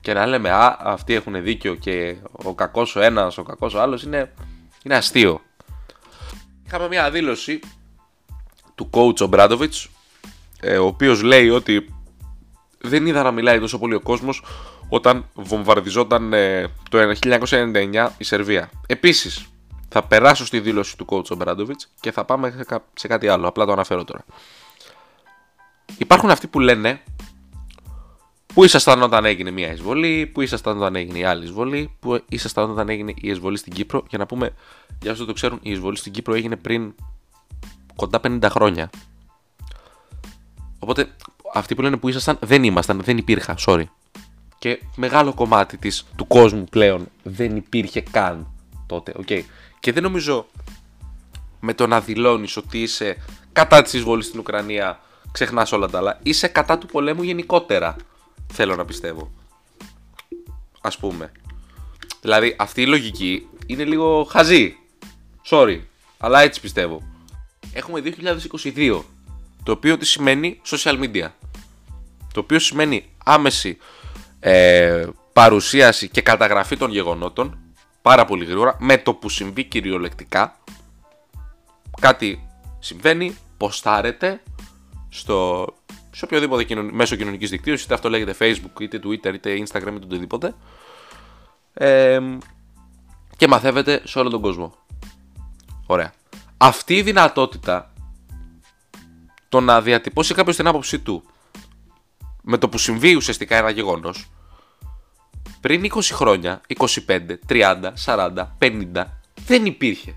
και 0.00 0.12
να 0.12 0.26
λέμε 0.26 0.50
α, 0.50 0.76
αυτοί 0.80 1.14
έχουν 1.14 1.42
δίκιο 1.42 1.74
και 1.74 2.16
ο 2.32 2.54
κακός 2.54 2.96
ο 2.96 3.00
ένας, 3.00 3.38
ο 3.38 3.42
κακός 3.42 3.74
ο 3.74 3.80
άλλος 3.80 4.02
είναι, 4.02 4.32
είναι 4.82 4.94
αστείο. 4.94 5.40
Είχαμε 6.66 6.88
μια 6.88 7.10
δήλωση 7.10 7.60
του 8.74 8.90
coach 8.92 9.20
ο 9.20 9.26
Μπράντοβιτς 9.26 9.88
ε, 10.60 10.76
ο 10.76 10.86
οποίος 10.86 11.22
λέει 11.22 11.48
ότι 11.48 11.94
δεν 12.78 13.06
είδα 13.06 13.22
να 13.22 13.30
μιλάει 13.30 13.60
τόσο 13.60 13.78
πολύ 13.78 13.94
ο 13.94 14.00
κόσμος 14.00 14.44
όταν 14.88 15.24
βομβαρδιζόταν 15.34 16.32
ε, 16.32 16.66
το 16.90 16.98
1999 17.20 18.08
η 18.18 18.24
Σερβία. 18.24 18.70
Επίσης, 18.86 19.51
θα 19.92 20.02
περάσω 20.02 20.46
στη 20.46 20.60
δήλωση 20.60 20.96
του 20.96 21.06
coach 21.08 21.36
Μπράντοβιτς 21.36 21.88
και 22.00 22.12
θα 22.12 22.24
πάμε 22.24 22.66
σε 22.94 23.06
κάτι 23.06 23.28
άλλο. 23.28 23.48
Απλά 23.48 23.64
το 23.64 23.72
αναφέρω 23.72 24.04
τώρα. 24.04 24.24
Υπάρχουν 25.98 26.30
αυτοί 26.30 26.46
που 26.46 26.60
λένε 26.60 27.02
Πού 28.54 28.64
ήσασταν 28.64 29.02
όταν 29.02 29.24
έγινε 29.24 29.50
μια 29.50 29.72
εισβολή, 29.72 30.26
πού 30.26 30.40
ήσασταν 30.40 30.76
όταν 30.76 30.96
έγινε 30.96 31.18
η 31.18 31.24
άλλη 31.24 31.44
εισβολή, 31.44 31.96
πού 32.00 32.20
ήσασταν 32.28 32.70
όταν 32.70 32.88
έγινε 32.88 33.12
η 33.16 33.28
εισβολή 33.28 33.56
στην 33.56 33.72
Κύπρο. 33.72 34.04
Για 34.08 34.18
να 34.18 34.26
πούμε, 34.26 34.54
για 35.02 35.12
όσοι 35.12 35.24
το 35.24 35.32
ξέρουν, 35.32 35.58
η 35.62 35.70
εισβολή 35.70 35.96
στην 35.96 36.12
Κύπρο 36.12 36.34
έγινε 36.34 36.56
πριν 36.56 36.94
κοντά 37.96 38.20
50 38.22 38.46
χρόνια. 38.50 38.90
Οπότε 40.78 41.12
αυτοί 41.54 41.74
που 41.74 41.82
λένε 41.82 41.96
που 41.96 42.08
ήσασταν 42.08 42.38
δεν 42.40 42.64
ήμασταν, 42.64 43.00
δεν 43.02 43.18
υπήρχα, 43.18 43.54
sorry. 43.66 43.84
Και 44.58 44.82
μεγάλο 44.96 45.34
κομμάτι 45.34 45.76
της, 45.76 46.06
του 46.16 46.26
κόσμου 46.26 46.64
πλέον 46.64 47.06
δεν 47.22 47.56
υπήρχε 47.56 48.00
καν 48.00 48.46
τότε. 48.86 49.14
Okay. 49.26 49.40
Και 49.82 49.92
δεν 49.92 50.02
νομίζω 50.02 50.46
με 51.60 51.74
το 51.74 51.86
να 51.86 52.00
δηλώνεις 52.00 52.56
ότι 52.56 52.82
είσαι 52.82 53.16
κατά 53.52 53.82
της 53.82 53.92
εισβολής 53.92 54.26
στην 54.26 54.38
Ουκρανία 54.38 55.00
ξεχνάς 55.32 55.72
όλα 55.72 55.88
τα 55.88 55.98
άλλα. 55.98 56.18
Είσαι 56.22 56.48
κατά 56.48 56.78
του 56.78 56.86
πολέμου 56.86 57.22
γενικότερα. 57.22 57.96
Θέλω 58.52 58.76
να 58.76 58.84
πιστεύω. 58.84 59.32
Α 60.80 60.90
πούμε. 60.90 61.32
Δηλαδή 62.20 62.56
αυτή 62.58 62.82
η 62.82 62.86
λογική 62.86 63.46
είναι 63.66 63.84
λίγο 63.84 64.24
χαζή. 64.24 64.76
Sorry, 65.50 65.80
αλλά 66.18 66.40
έτσι 66.40 66.60
πιστεύω. 66.60 67.02
Έχουμε 67.72 68.02
2022, 68.74 69.02
το 69.62 69.72
οποίο 69.72 69.96
τι 69.96 70.06
σημαίνει 70.06 70.60
social 70.66 70.98
media. 71.00 71.28
Το 72.32 72.40
οποίο 72.40 72.58
σημαίνει 72.58 73.10
άμεση 73.24 73.78
ε, 74.40 75.06
παρουσίαση 75.32 76.08
και 76.08 76.22
καταγραφή 76.22 76.76
των 76.76 76.90
γεγονότων 76.90 77.61
πάρα 78.02 78.24
πολύ 78.24 78.44
γρήγορα 78.44 78.76
με 78.80 78.98
το 78.98 79.14
που 79.14 79.28
συμβεί 79.28 79.64
κυριολεκτικά. 79.64 80.56
Κάτι 82.00 82.48
συμβαίνει, 82.78 83.36
ποστάρεται 83.56 84.42
στο, 85.08 85.66
σε 86.10 86.24
οποιοδήποτε 86.24 86.64
κοινων, 86.64 86.90
μέσο 86.92 87.16
κοινωνικής 87.16 87.50
δικτύωσης, 87.50 87.84
είτε 87.84 87.94
αυτό 87.94 88.10
λέγεται 88.10 88.36
Facebook, 88.38 88.80
είτε 88.80 89.00
Twitter, 89.04 89.34
είτε 89.34 89.56
Instagram, 89.58 89.94
είτε 89.94 90.04
οτιδήποτε. 90.04 90.54
Ε, 91.74 92.20
και 93.36 93.48
μαθεύεται 93.48 94.02
σε 94.04 94.18
όλο 94.18 94.30
τον 94.30 94.40
κόσμο. 94.40 94.74
Ωραία. 95.86 96.12
Αυτή 96.56 96.96
η 96.96 97.02
δυνατότητα 97.02 97.92
το 99.48 99.60
να 99.60 99.80
διατυπώσει 99.80 100.34
κάποιος 100.34 100.56
την 100.56 100.66
άποψή 100.66 100.98
του 100.98 101.22
με 102.42 102.58
το 102.58 102.68
που 102.68 102.78
συμβεί 102.78 103.14
ουσιαστικά 103.14 103.56
ένα 103.56 103.70
γεγονός 103.70 104.30
πριν 105.62 105.90
20 105.94 106.00
χρόνια, 106.02 106.60
25, 107.06 107.20
30, 107.48 107.92
40, 108.04 108.46
50 108.58 109.04
δεν 109.46 109.66
υπήρχε. 109.66 110.14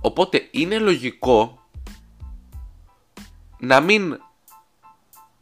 Οπότε 0.00 0.48
είναι 0.50 0.78
λογικό 0.78 1.58
να 3.58 3.80
μην 3.80 4.20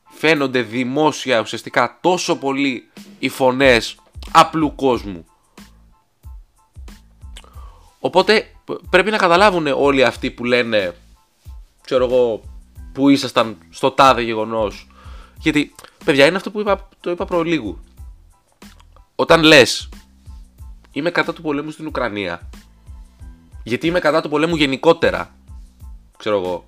φαίνονται 0.09 0.63
δημόσια 0.63 1.41
ουσιαστικά 1.41 1.99
τόσο 2.01 2.37
πολύ 2.37 2.91
οι 3.19 3.29
φωνές 3.29 3.97
απλού 4.33 4.75
κόσμου. 4.75 5.25
Οπότε 8.01 8.55
πρέπει 8.91 9.11
να 9.11 9.17
καταλάβουν 9.17 9.67
όλοι 9.67 10.05
αυτοί 10.05 10.31
που 10.31 10.45
λένε, 10.45 10.95
ξέρω 11.81 12.05
εγώ, 12.05 12.43
που 12.93 13.09
ήσασταν 13.09 13.59
στο 13.71 13.91
τάδε 13.91 14.23
γεγονός. 14.23 14.89
Γιατί, 15.39 15.75
παιδιά, 16.05 16.27
είναι 16.27 16.37
αυτό 16.37 16.51
που 16.51 16.61
είπα, 16.61 16.89
το 17.01 17.11
είπα 17.11 17.25
προλίγου. 17.25 17.79
Όταν 19.21 19.43
λες, 19.43 19.89
είμαι 20.93 21.11
κατά 21.11 21.33
του 21.33 21.43
πολέμου 21.43 21.71
στην 21.71 21.87
Ουκρανία, 21.87 22.49
γιατί 23.63 23.87
είμαι 23.87 23.99
κατά 23.99 24.21
του 24.21 24.29
πολέμου 24.29 24.57
γενικότερα, 24.57 25.35
ξέρω 26.17 26.39
εγώ, 26.39 26.65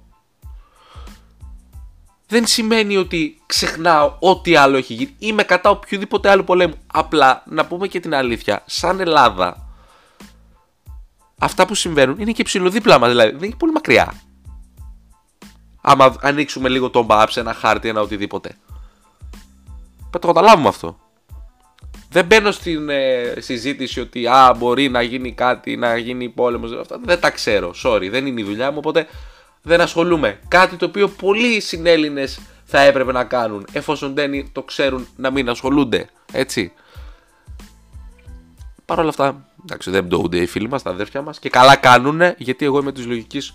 δεν 2.26 2.47
σημαίνει 2.47 2.97
ότι 2.97 3.40
ξεχνάω 3.47 4.16
ό,τι 4.19 4.57
άλλο 4.57 4.76
έχει 4.76 4.95
γίνει. 4.95 5.14
Είμαι 5.19 5.42
κατά 5.42 5.71
οποιοδήποτε 5.71 6.30
άλλο 6.30 6.45
πολέμου. 6.45 6.75
Απλά 6.87 7.42
να 7.47 7.66
πούμε 7.66 7.87
και 7.87 8.00
την 8.00 8.14
αλήθεια, 8.14 8.62
σαν 8.66 9.00
Ελλάδα, 9.00 9.69
αυτά 11.38 11.66
που 11.66 11.75
συμβαίνουν 11.75 12.19
είναι 12.19 12.33
και 12.33 12.42
ψηλοδίπλα 12.42 12.99
μας, 12.99 13.09
δηλαδή 13.09 13.30
δεν 13.30 13.42
είναι 13.49 13.57
πολύ 13.59 13.73
μακριά. 13.73 14.14
Άμα 15.80 16.16
ανοίξουμε 16.21 16.69
λίγο 16.69 16.90
το 16.90 17.07
map 17.11 17.26
σε 17.28 17.40
ένα 17.40 17.54
χάρτη, 17.54 17.88
ένα 17.88 18.00
οτιδήποτε. 18.00 18.49
Πρέπει 19.99 20.11
να 20.12 20.19
το 20.19 20.26
καταλάβουμε 20.26 20.69
αυτό. 20.69 20.99
Δεν 22.12 22.24
μπαίνω 22.24 22.50
στην 22.50 22.88
ε, 22.88 23.34
συζήτηση 23.38 24.00
ότι 24.00 24.26
α, 24.26 24.54
μπορεί 24.58 24.88
να 24.88 25.02
γίνει 25.02 25.32
κάτι, 25.32 25.76
να 25.76 25.96
γίνει 25.96 26.28
πόλεμος. 26.28 26.72
Αυτά 26.72 27.00
δεν 27.04 27.20
τα 27.20 27.30
ξέρω. 27.30 27.72
Sorry, 27.84 28.08
δεν 28.10 28.26
είναι 28.26 28.40
η 28.40 28.44
δουλειά 28.44 28.70
μου. 28.70 28.78
Οπότε 28.78 29.06
δεν 29.62 29.80
ασχολούμαι. 29.80 30.40
Κάτι 30.48 30.76
το 30.76 30.84
οποίο 30.84 31.08
πολλοί 31.08 31.60
συνέλληνες 31.60 32.40
θα 32.64 32.80
έπρεπε 32.80 33.12
να 33.12 33.24
κάνουν 33.24 33.66
εφόσον 33.72 34.14
δεν 34.14 34.52
το 34.52 34.62
ξέρουν 34.62 35.08
να 35.16 35.30
μην 35.30 35.48
ασχολούνται. 35.48 36.08
Έτσι. 36.32 36.72
Παρ' 38.84 38.98
όλα 38.98 39.08
αυτά, 39.08 39.44
εντάξει, 39.62 39.90
δεν 39.90 40.06
πτωούνται 40.06 40.38
οι 40.38 40.46
φίλοι 40.46 40.68
μας, 40.68 40.82
τα 40.82 40.90
αδέρφια 40.90 41.22
μας 41.22 41.38
και 41.38 41.48
καλά 41.48 41.76
κάνουν 41.76 42.20
γιατί 42.36 42.64
εγώ 42.64 42.78
είμαι 42.78 42.92
της 42.92 43.06
λογικής 43.06 43.54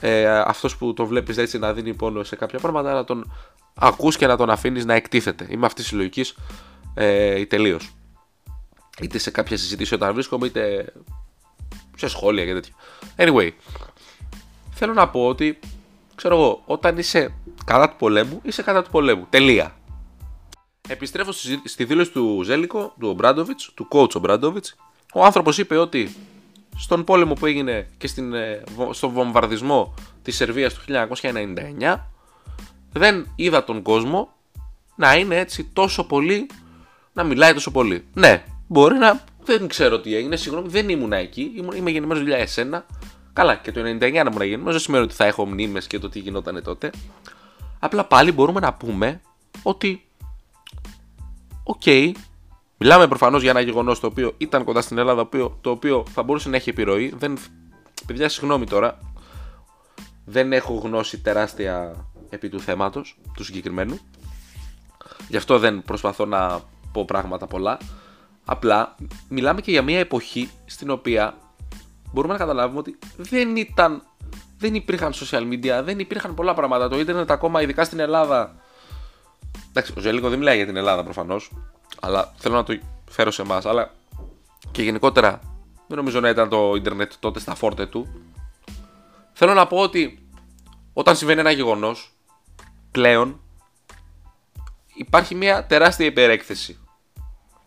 ε, 0.00 0.28
αυτός 0.28 0.76
που 0.76 0.94
το 0.94 1.06
βλέπεις 1.06 1.36
έτσι 1.36 1.58
να 1.58 1.72
δίνει 1.72 1.94
πόνο 1.94 2.24
σε 2.24 2.36
κάποια 2.36 2.58
πράγματα 2.58 2.92
να 2.92 3.04
τον 3.04 3.32
ακούς 3.74 4.16
και 4.16 4.26
να 4.26 4.36
τον 4.36 4.50
αφήνεις 4.50 4.84
να 4.84 4.94
εκτίθεται. 4.94 5.46
Είμαι 5.50 5.66
αυτής 5.66 5.84
της 5.84 5.92
λογικής 5.92 6.34
ε, 6.98 7.46
τελείως. 7.46 7.94
Είτε 9.00 9.18
σε 9.18 9.30
κάποια 9.30 9.56
συζήτηση 9.56 9.94
όταν 9.94 10.14
βρίσκομαι, 10.14 10.46
είτε 10.46 10.92
σε 11.96 12.08
σχόλια 12.08 12.44
και 12.44 12.52
τέτοια. 12.52 12.74
Anyway, 13.16 13.50
θέλω 14.70 14.92
να 14.92 15.08
πω 15.08 15.26
ότι, 15.26 15.58
ξέρω 16.14 16.34
εγώ, 16.34 16.62
όταν 16.66 16.98
είσαι 16.98 17.34
κατά 17.64 17.88
του 17.88 17.96
πολέμου, 17.98 18.40
είσαι 18.44 18.62
κατά 18.62 18.82
του 18.82 18.90
πολέμου. 18.90 19.26
Τελεία. 19.30 19.76
Επιστρέφω 20.88 21.32
στη 21.64 21.84
δήλωση 21.84 22.10
του 22.10 22.42
Ζέλικο, 22.44 22.94
του 23.00 23.08
Ομπράντοβιτς, 23.08 23.72
του 23.74 23.88
coach 23.90 24.14
Ομπράντοβιτς. 24.14 24.76
Ο 25.14 25.24
άνθρωπος 25.24 25.58
είπε 25.58 25.76
ότι 25.76 26.16
στον 26.76 27.04
πόλεμο 27.04 27.34
που 27.34 27.46
έγινε 27.46 27.88
και 27.98 28.06
στην, 28.06 28.34
ε, 28.34 28.62
στον 28.90 29.10
βομβαρδισμό 29.10 29.94
της 30.22 30.36
Σερβίας 30.36 30.74
του 30.74 30.80
1999 30.80 32.10
δεν 32.92 33.32
είδα 33.36 33.64
τον 33.64 33.82
κόσμο 33.82 34.34
να 34.96 35.16
είναι 35.16 35.36
έτσι 35.36 35.64
τόσο 35.64 36.04
πολύ, 36.06 36.46
να 37.16 37.24
μιλάει 37.24 37.52
τόσο 37.52 37.70
πολύ. 37.70 38.04
Ναι, 38.14 38.44
μπορεί 38.66 38.98
να, 38.98 39.24
δεν 39.44 39.68
ξέρω 39.68 40.00
τι 40.00 40.14
έγινε, 40.14 40.36
συγγνώμη, 40.36 40.68
δεν 40.68 40.88
ήμουν 40.88 41.12
εκεί, 41.12 41.52
είμαι 41.76 41.90
γεννημένος 41.90 42.22
δουλειά 42.22 42.36
εσένα, 42.36 42.86
Καλά, 43.36 43.54
και 43.56 43.72
το 43.72 43.80
99 43.80 43.84
να 43.84 44.06
ήμουν 44.06 44.42
γεννημένος 44.42 44.72
δεν 44.72 44.80
σημαίνει 44.80 45.04
ότι 45.04 45.14
θα 45.14 45.24
έχω 45.24 45.46
μνήμες 45.46 45.86
και 45.86 45.98
το 45.98 46.08
τι 46.08 46.18
γινόταν 46.18 46.62
τότε. 46.62 46.90
Απλά 47.78 48.04
πάλι 48.04 48.32
μπορούμε 48.32 48.60
να 48.60 48.74
πούμε 48.74 49.20
ότι. 49.62 50.04
Okay, 51.62 52.12
μιλάμε 52.78 53.08
προφανώς 53.08 53.42
για 53.42 53.50
ένα 53.50 53.60
γεγονός 53.60 54.00
το 54.00 54.06
οποίο 54.06 54.34
ήταν 54.38 54.64
κοντά 54.64 54.80
στην 54.80 54.98
Ελλάδα, 54.98 55.28
το 55.60 55.70
οποίο 55.70 56.04
θα 56.12 56.22
μπορούσε 56.22 56.48
να 56.48 56.56
έχει 56.56 56.70
επιρροή. 56.70 57.14
Δεν, 57.18 57.38
παιδιά, 58.06 58.28
συγγνώμη 58.28 58.66
τώρα. 58.66 58.98
Δεν 60.24 60.52
έχω 60.52 60.74
γνώση 60.74 61.20
τεράστια 61.20 62.06
επί 62.30 62.48
του 62.48 62.60
θέματος 62.60 63.18
του 63.34 63.44
συγκεκριμένου. 63.44 63.98
Γι' 65.28 65.36
αυτό 65.36 65.58
δεν 65.58 65.82
προσπαθώ 65.82 66.24
να 66.24 66.60
πω 66.96 67.04
πράγματα 67.04 67.46
πολλά. 67.46 67.78
Απλά 68.44 68.94
μιλάμε 69.28 69.60
και 69.60 69.70
για 69.70 69.82
μια 69.82 69.98
εποχή 69.98 70.50
στην 70.66 70.90
οποία 70.90 71.34
μπορούμε 72.12 72.32
να 72.32 72.38
καταλάβουμε 72.38 72.78
ότι 72.78 72.98
δεν 73.16 73.56
ήταν. 73.56 74.02
Δεν 74.58 74.74
υπήρχαν 74.74 75.12
social 75.12 75.52
media, 75.52 75.80
δεν 75.84 75.98
υπήρχαν 75.98 76.34
πολλά 76.34 76.54
πράγματα. 76.54 76.88
Το 76.88 76.98
ίντερνετ 76.98 77.30
ακόμα, 77.30 77.62
ειδικά 77.62 77.84
στην 77.84 78.00
Ελλάδα. 78.00 78.54
Εντάξει, 79.68 79.92
ο 79.96 80.00
Ζελίκο 80.00 80.28
δεν 80.28 80.38
μιλάει 80.38 80.56
για 80.56 80.66
την 80.66 80.76
Ελλάδα 80.76 81.04
προφανώς, 81.04 81.52
αλλά 82.00 82.32
θέλω 82.36 82.54
να 82.54 82.62
το 82.62 82.78
φέρω 83.10 83.30
σε 83.30 83.42
εμάς. 83.42 83.66
Αλλά 83.66 83.90
και 84.70 84.82
γενικότερα 84.82 85.40
δεν 85.86 85.96
νομίζω 85.96 86.20
να 86.20 86.28
ήταν 86.28 86.48
το 86.48 86.74
ίντερνετ 86.76 87.12
τότε 87.20 87.40
στα 87.40 87.54
φόρτε 87.54 87.86
του. 87.86 88.08
Θέλω 89.32 89.54
να 89.54 89.66
πω 89.66 89.78
ότι 89.78 90.28
όταν 90.92 91.16
συμβαίνει 91.16 91.40
ένα 91.40 91.50
γεγονός, 91.50 92.12
πλέον 92.90 93.40
υπάρχει 94.94 95.34
μια 95.34 95.66
τεράστια 95.66 96.06
υπερέκθεση. 96.06 96.78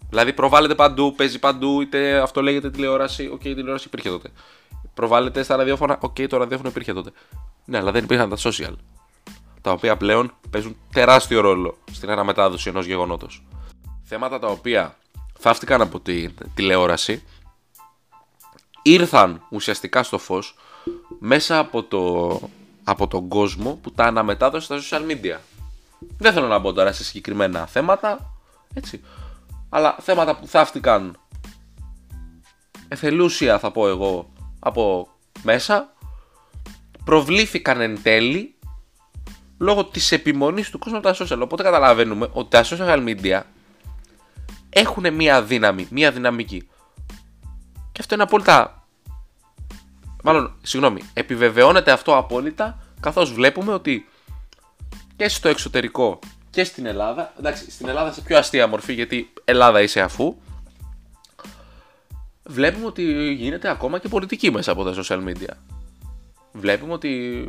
Δηλαδή 0.09 0.33
προβάλλεται 0.33 0.75
παντού, 0.75 1.13
παίζει 1.15 1.39
παντού, 1.39 1.81
είτε 1.81 2.19
αυτό 2.19 2.41
λέγεται 2.41 2.69
τηλεόραση. 2.69 3.29
Okay, 3.33 3.45
η 3.45 3.53
τηλεόραση 3.55 3.87
υπήρχε 3.87 4.09
τότε. 4.09 4.29
Προβάλλεται 4.93 5.43
στα 5.43 5.55
ραδιόφωνα. 5.55 5.97
Okay, 6.01 6.27
το 6.29 6.37
ραδιόφωνο 6.37 6.69
υπήρχε 6.69 6.93
τότε. 6.93 7.11
Ναι, 7.65 7.77
αλλά 7.77 7.91
δεν 7.91 8.03
υπήρχαν 8.03 8.29
τα 8.29 8.37
social. 8.39 8.73
Τα 9.61 9.71
οποία 9.71 9.97
πλέον 9.97 10.31
παίζουν 10.49 10.75
τεράστιο 10.93 11.41
ρόλο 11.41 11.77
στην 11.91 12.09
αναμετάδοση 12.09 12.69
ενός 12.69 12.85
γεγονότος. 12.85 13.43
Θέματα 14.03 14.39
τα 14.39 14.47
οποία 14.47 14.97
θάφτηκαν 15.39 15.81
από 15.81 15.99
τη 15.99 16.29
τηλεόραση 16.53 17.23
ήρθαν 18.81 19.41
ουσιαστικά 19.49 20.03
στο 20.03 20.17
φως 20.17 20.55
μέσα 21.19 21.59
από, 21.59 21.83
το, 21.83 22.39
από 22.83 23.07
τον 23.07 23.27
κόσμο 23.27 23.79
που 23.81 23.91
τα 23.91 24.03
αναμετάδωσε 24.03 24.65
στα 24.65 24.99
social 24.99 25.11
media. 25.11 25.37
Δεν 26.17 26.33
θέλω 26.33 26.47
να 26.47 26.59
μπω 26.59 26.73
τώρα 26.73 26.91
σε 26.91 27.03
συγκεκριμένα 27.03 27.65
θέματα, 27.65 28.33
έτσι. 28.73 29.01
Αλλά 29.69 29.95
θέματα 30.01 30.35
που 30.35 30.47
θάφτηκαν 30.47 31.17
εθελούσια 32.87 33.59
θα 33.59 33.71
πω 33.71 33.87
εγώ 33.87 34.29
από 34.59 35.07
μέσα 35.43 35.93
προβλήθηκαν 37.03 37.81
εν 37.81 38.01
τέλει 38.03 38.55
λόγω 39.57 39.85
της 39.85 40.11
επιμονής 40.11 40.69
του 40.69 40.79
κόσμου 40.79 40.97
από 40.97 41.07
τα 41.07 41.15
social. 41.19 41.39
Οπότε 41.41 41.63
καταλαβαίνουμε 41.63 42.29
ότι 42.31 42.49
τα 42.49 42.63
social 42.63 43.07
media 43.07 43.41
έχουν 44.69 45.13
μία 45.13 45.43
δύναμη, 45.43 45.87
μία 45.91 46.11
δυναμική. 46.11 46.67
Και 47.91 47.99
αυτό 47.99 48.13
είναι 48.13 48.23
απόλυτα... 48.23 48.87
Μάλλον, 50.23 50.55
συγγνώμη, 50.61 51.01
επιβεβαιώνεται 51.13 51.91
αυτό 51.91 52.17
απόλυτα 52.17 52.83
καθώς 52.99 53.33
βλέπουμε 53.33 53.73
ότι 53.73 54.09
και 55.15 55.29
στο 55.29 55.49
εξωτερικό 55.49 56.19
και 56.49 56.63
στην 56.63 56.85
Ελλάδα. 56.85 57.33
Εντάξει, 57.39 57.71
στην 57.71 57.87
Ελλάδα 57.87 58.11
σε 58.11 58.21
πιο 58.21 58.37
αστεία 58.37 58.67
μορφή 58.67 58.93
γιατί 58.93 59.33
Ελλάδα 59.45 59.81
είσαι 59.81 60.01
αφού. 60.01 60.35
Βλέπουμε 62.43 62.85
ότι 62.85 63.33
γίνεται 63.33 63.69
ακόμα 63.69 63.99
και 63.99 64.07
πολιτική 64.07 64.51
μέσα 64.51 64.71
από 64.71 64.83
τα 64.83 64.93
social 65.03 65.23
media. 65.23 65.53
Βλέπουμε 66.51 66.93
ότι 66.93 67.43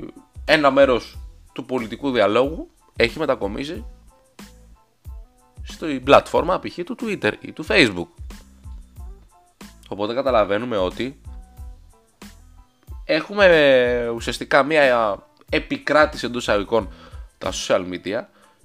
ένα 0.44 0.70
μέρος 0.70 1.18
του 1.52 1.64
πολιτικού 1.64 2.10
διαλόγου 2.10 2.70
έχει 2.96 3.18
μετακομίσει 3.18 3.84
στην 5.62 6.04
πλατφόρμα 6.04 6.58
π.χ. 6.58 6.78
του 6.84 6.96
Twitter 7.00 7.32
ή 7.40 7.52
του 7.52 7.64
Facebook. 7.68 8.06
Οπότε 9.88 10.14
καταλαβαίνουμε 10.14 10.76
ότι 10.76 11.20
έχουμε 13.04 13.44
ε, 13.44 14.08
ουσιαστικά 14.08 14.62
μια 14.62 15.16
επικράτηση 15.50 16.26
εντός 16.26 16.42
εισαγωγικών 16.42 16.92
τα 17.38 17.50
social 17.52 17.84
media 17.90 18.22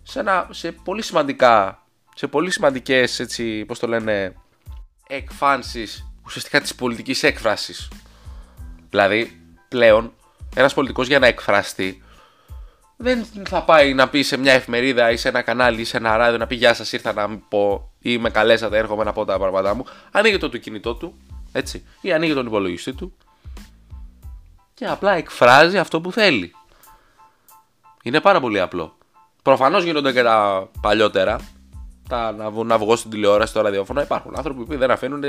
σε, 0.08 0.20
ένα, 0.20 0.48
σε 0.52 0.72
πολύ 0.72 1.02
σημαντικά 1.02 1.84
σε 2.16 2.28
πολύ 2.28 2.52
σημαντικές 2.52 3.20
έτσι 3.20 3.66
πώς 3.66 3.80
το 3.80 3.88
λένε 3.88 4.36
εκφάνσεις 5.08 6.12
ουσιαστικά 6.26 6.62
της 6.62 6.76
πολιτικής 6.76 7.24
έκφρασης 7.24 7.88
δηλαδή 8.90 9.42
πλέον 9.68 10.14
ένας 10.56 10.74
πολιτικός 10.74 11.08
για 11.08 11.20
να 11.20 11.28
εκφραστεί 11.28 12.04
δεν 12.98 13.26
θα 13.48 13.64
πάει 13.64 13.94
να 13.94 14.10
πει 14.10 14.22
σε 14.22 14.38
μια 14.38 14.54
εφημερίδα 14.54 15.12
ή 15.12 15.18
σε 15.18 15.28
ένα 15.28 15.42
κανάλι 15.42 15.82
ή 15.82 15.84
σε 15.84 15.98
ένα 15.98 16.18
ράδιο 16.18 16.38
να 16.38 16.48
πει 16.48 16.56
Γεια 16.56 16.74
σας, 16.74 16.92
ήρθα 16.92 17.14
να 17.14 17.38
πω 17.38 17.92
ή 18.00 18.18
με 18.18 18.30
καλέσατε, 18.30 18.78
έρχομαι 18.78 19.04
να 19.04 19.14
πω 19.14 19.26
τα 19.26 19.38
πράγματα 19.38 19.74
μου. 19.74 19.86
Ανοίγει 20.12 20.38
το, 20.38 20.50
το 20.50 20.58
κινητό 20.58 20.96
του, 20.96 21.18
έτσι, 21.52 21.86
ή 22.02 22.14
ανοίγει 22.14 22.34
τον 22.34 22.46
υπολογιστή 22.46 22.94
του 22.94 23.18
και 24.74 24.86
απλά 24.86 25.12
εκφράζει 25.12 25.78
αυτό 25.78 26.02
που 26.02 26.12
θέλει. 26.12 26.56
Είναι 28.04 28.22
πάρα 28.22 28.40
πολύ 28.40 28.60
απλό. 28.60 28.98
Προφανώς 29.46 29.84
γίνονται 29.84 30.12
και 30.12 30.24
τα 30.24 30.70
παλιότερα. 30.82 31.40
Τα, 32.10 32.32
να, 32.32 32.64
να 32.64 32.78
βγω 32.78 32.96
στην 32.96 33.12
τηλεόραση, 33.12 33.50
στο 33.52 33.62
ραδιόφωνο. 33.62 34.02
Υπάρχουν 34.02 34.34
άνθρωποι 34.38 34.64
που 34.64 34.78
δεν 34.78 34.92
αφήνουν 34.92 35.24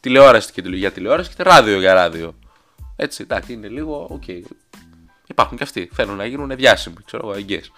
τηλεόραση 0.00 0.52
και 0.52 0.62
για 0.64 0.92
τηλεόραση 0.92 1.34
και 1.34 1.42
ράδιο 1.42 1.78
για 1.78 1.94
ράδιο. 1.94 2.34
Έτσι, 2.96 3.22
εντάξει, 3.22 3.52
είναι 3.52 3.68
λίγο, 3.68 4.06
okay. 4.10 4.40
Υπάρχουν 5.26 5.56
και 5.56 5.62
αυτοί. 5.62 5.90
Θέλουν 5.92 6.16
να 6.16 6.26
γίνουν 6.26 6.56
διάσημοι, 6.56 6.96
ξέρω 7.04 7.28
εγώ, 7.28 7.36
εγγύες. 7.36 7.72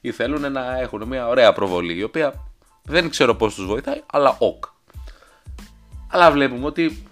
Ή 0.00 0.12
θέλουν 0.12 0.52
να 0.52 0.78
έχουν 0.78 1.06
μια 1.06 1.28
ωραία 1.28 1.52
προβολή, 1.52 1.96
η 1.96 2.02
οποία 2.02 2.34
δεν 2.82 3.10
ξέρω 3.10 3.34
πώς 3.34 3.54
τους 3.54 3.66
βοηθάει, 3.66 4.02
αλλά 4.12 4.36
οκ. 4.38 4.64
Αλλά 6.08 6.30
βλέπουμε 6.30 6.66
ότι 6.66 7.02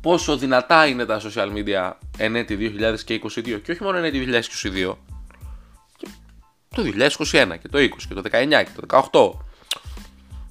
πόσο 0.00 0.36
δυνατά 0.36 0.86
είναι 0.86 1.04
τα 1.04 1.20
social 1.20 1.52
media 1.52 1.92
εν 2.18 2.36
έτει 2.36 2.56
2022 2.56 3.60
και 3.62 3.72
όχι 3.72 3.82
μόνο 3.82 3.96
εν 3.96 4.04
έτει 4.04 4.42
2022 4.62 4.94
και 5.06 5.11
το 6.74 6.82
2021 6.82 7.58
και 7.60 7.68
το 7.68 7.78
20 7.78 7.88
και 8.08 8.14
το 8.14 8.22
19 8.32 8.64
και 8.64 8.86
το 8.86 9.08
18 9.12 9.40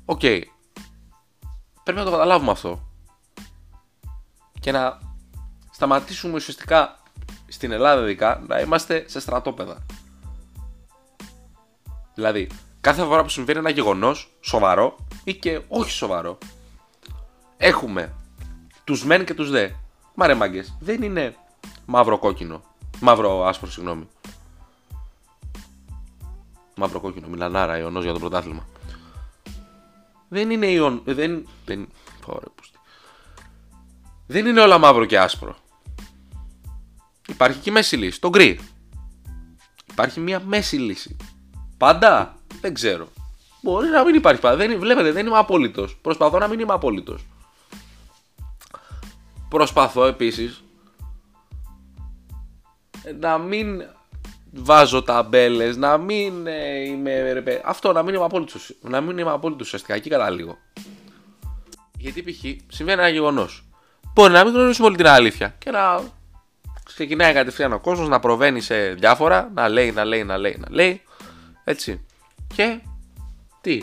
Okay. 0.06 0.42
Πρέπει 1.84 2.00
να 2.00 2.06
το 2.06 2.12
καταλάβουμε 2.12 2.52
αυτό 2.52 2.88
και 4.60 4.72
να 4.72 5.00
σταματήσουμε 5.72 6.36
ουσιαστικά 6.36 7.00
στην 7.48 7.72
Ελλάδα 7.72 8.02
ειδικά 8.02 8.44
να 8.48 8.60
είμαστε 8.60 9.04
σε 9.08 9.20
στρατόπεδα. 9.20 9.86
Δηλαδή, 12.14 12.50
κάθε 12.82 13.04
φορά 13.04 13.24
που 13.24 13.30
συμβαίνει 13.30 13.60
ένα 13.60 13.70
γεγονός 13.70 14.32
σοβαρό 14.40 14.96
ή 15.24 15.34
και 15.34 15.62
όχι 15.68 15.92
σοβαρό, 15.92 16.38
έχουμε 17.58 18.14
τους 18.84 19.06
μεν 19.06 19.26
και 19.26 19.34
τους 19.34 19.50
δε. 19.50 19.70
Μα 20.14 20.28
ρε 20.28 20.34
μάγκες, 20.34 20.78
δεν 20.80 21.02
είναι 21.02 21.36
μαύρο 21.86 22.18
κόκκινο. 22.18 22.62
Μαύρο 23.00 23.46
άσπρο, 23.46 23.70
συγγνώμη. 23.70 24.08
Μαύρο 26.76 27.00
κόκκινο, 27.00 27.28
μιλανάρα 27.28 27.78
ιονό 27.78 28.02
για 28.02 28.14
το 28.14 28.20
πρωτάθλημα. 28.20 28.68
Δεν 30.28 30.50
είναι 30.52 30.68
ιον. 30.68 31.02
Δεν. 31.06 31.48
Δεν, 31.66 31.88
δεν 34.28 34.46
είναι 34.46 34.62
όλα 34.62 34.78
μαύρο 34.78 35.06
και 35.06 35.20
άσπρο. 35.20 35.56
Υπάρχει 37.28 37.60
και 37.60 37.70
η 37.70 37.74
μέση 37.74 37.98
λύση, 37.98 38.22
το 38.22 38.30
γκρι. 38.30 38.60
Υπάρχει 39.92 40.20
μια 40.20 40.40
μέση 40.40 40.76
λύση. 40.78 41.16
Πάντα 41.78 42.36
δεν 42.62 42.74
ξέρω. 42.74 43.08
Μπορεί 43.62 43.90
να 43.90 44.04
μην 44.04 44.16
υπάρχει 44.16 44.42
πάντα. 44.42 44.56
Δεν, 44.56 44.80
βλέπετε, 44.80 45.12
δεν 45.12 45.26
είμαι 45.26 45.38
απόλυτος. 45.38 45.98
Προσπαθώ 46.02 46.38
να 46.38 46.48
μην 46.48 46.60
είμαι 46.60 46.74
απόλυτος. 46.74 47.26
Προσπαθώ 49.50 50.06
επίσης 50.06 50.64
να 53.20 53.38
μην 53.38 53.84
βάζω 54.52 55.04
ταμπέλες, 55.04 55.78
να 55.78 55.98
μην 55.98 56.48
ε, 56.48 56.80
είμαι. 56.80 57.34
Ρε, 57.34 57.62
αυτό 57.66 57.92
να 57.92 58.04
μην 58.04 58.14
είμαι 58.14 58.24
απόλυτος. 58.24 58.76
Να 58.82 59.02
μην 59.02 59.18
είμαι 59.18 59.32
απόλυτος 59.32 59.66
ουσιαστικά. 59.66 59.94
Εκεί 59.94 60.10
καταλήγω. 60.10 60.58
Γιατί 61.98 62.24
π.χ. 62.24 62.44
συμβαίνει 62.68 63.02
ένα 63.02 63.10
γεγονός. 63.10 63.66
Μπορεί 64.14 64.34
να 64.34 64.44
μην 64.44 64.54
γνωρίζουμε 64.54 64.88
όλη 64.88 64.96
την 64.98 65.08
αλήθεια 65.08 65.56
και 65.58 65.72
να 65.72 66.02
ξεκινάει 66.84 67.34
κατευθείαν 67.34 67.74
ο 67.74 67.80
κόσμος 67.80 68.08
να 68.08 68.20
προβαίνει 68.20 68.62
σε 68.62 68.90
διάφορα, 68.94 69.52
να 69.54 69.70
λέει, 69.70 69.92
να 69.92 70.06
λέει, 70.06 70.24
να 70.24 70.38
λέει, 70.38 70.58
να 70.60 70.68
λέει. 70.70 71.02
Έτσι. 71.64 72.06
Και 72.56 72.80
τι; 73.62 73.82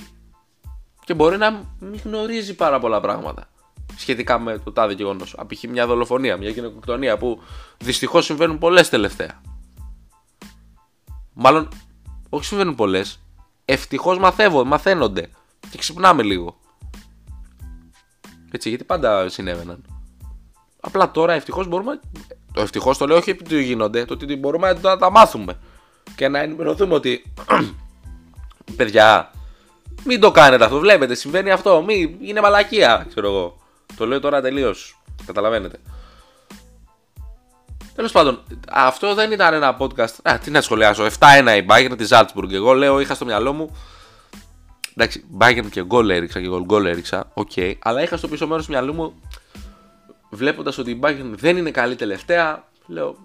Και 1.05 1.15
μπορεί 1.15 1.37
να 1.37 1.51
μην 1.79 2.01
γνωρίζει 2.05 2.55
πάρα 2.55 2.79
πολλά 2.79 3.01
πράγματα 3.01 3.49
σχετικά 3.97 4.39
με 4.39 4.59
το 4.59 4.73
τάδε 4.73 4.93
γεγονός. 4.93 5.35
Απ' 5.39 5.51
μια 5.69 5.87
δολοφονία, 5.87 6.37
μια 6.37 6.51
γυναικοκτονία 6.51 7.17
που 7.17 7.43
δυστυχώς 7.79 8.25
συμβαίνουν 8.25 8.59
πολλές 8.59 8.89
τελευταία. 8.89 9.43
Μάλλον, 11.41 11.69
όχι 12.29 12.45
συμβαίνουν 12.45 12.75
πολλές. 12.75 13.21
Ευτυχώς 13.65 14.19
μαθαίνονται 14.65 15.29
και 15.71 15.79
ξυπνάμε 15.79 16.23
λίγο. 16.23 16.57
Έτσι, 18.51 18.69
γιατί 18.69 18.85
πάντα 18.85 19.29
συνέβαιναν. 19.29 19.85
Απλά 20.81 21.11
τώρα 21.11 21.33
ευτυχώς 21.33 21.69
μπορούμε. 21.69 22.01
Το 22.53 22.61
ευτυχώς 22.61 22.99
το 22.99 23.07
λέω 23.07 23.17
όχι 23.17 23.31
επειδή 23.31 23.63
γίνονται, 23.63 24.05
το 24.05 24.15
ότι 24.15 24.37
μπορούμε 24.37 24.73
να 24.73 24.97
τα 24.99 25.11
μάθουμε 25.11 25.59
και 26.17 26.29
να 26.29 26.39
ενημερωθούμε 26.39 26.95
ότι. 26.95 27.33
παιδιά, 28.77 29.31
μην 30.05 30.21
το 30.21 30.31
κάνετε 30.31 30.65
αυτό. 30.65 30.79
Βλέπετε, 30.79 31.15
συμβαίνει 31.15 31.51
αυτό. 31.51 31.83
Μη, 31.83 32.17
είναι 32.21 32.41
μαλακία, 32.41 33.07
ξέρω 33.09 33.29
εγώ. 33.29 33.57
Το 33.97 34.07
λέω 34.07 34.21
τώρα 34.21 34.41
τελείως. 34.41 35.03
Καταλαβαίνετε. 35.27 35.81
Τέλος 37.99 38.13
πάντων, 38.13 38.43
αυτό 38.71 39.15
δεν 39.15 39.33
ήταν 39.33 39.55
ένα 39.55 39.77
podcast. 39.81 40.15
Α, 40.23 40.39
τι 40.39 40.51
να 40.51 40.61
σχολιάσω. 40.61 41.05
7-1 41.05 41.09
η 41.57 41.67
Bayern 41.69 41.95
της 41.97 42.09
Salzburg. 42.11 42.53
Εγώ 42.53 42.73
λέω, 42.73 43.01
είχα 43.01 43.15
στο 43.15 43.25
μυαλό 43.25 43.53
μου. 43.53 43.77
Εντάξει, 44.95 45.25
Bayern 45.39 45.67
και 45.71 45.85
γκολ 45.85 46.11
έριξα 46.11 46.41
και 46.41 46.49
γκολ 46.49 46.87
έριξα. 46.87 47.31
Okay, 47.35 47.75
αλλά 47.79 48.03
είχα 48.03 48.17
στο 48.17 48.29
πίσω 48.29 48.47
μέρος 48.47 48.65
του 48.65 48.71
μυαλού 48.71 48.95
μου 48.95 49.15
βλέποντας 50.31 50.79
ότι 50.79 50.91
η 50.91 51.01
Bayern 51.03 51.33
δεν 51.35 51.57
είναι 51.57 51.71
καλή 51.71 51.97
τελευταία, 51.97 52.65
λέω 52.87 53.17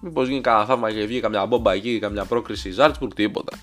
μήπως 0.00 0.28
γίνει 0.28 0.40
κανένα 0.40 0.64
θαύμα 0.64 0.92
και 0.92 1.04
βγει 1.04 1.20
καμιά 1.20 1.46
μπόμπα 1.46 1.72
εκεί, 1.72 1.98
καμιά 1.98 2.24
πρόκριση 2.24 2.68
η 2.68 2.72
Ζάλτσμπουργκ, 2.72 3.12
τίποτα. 3.12 3.58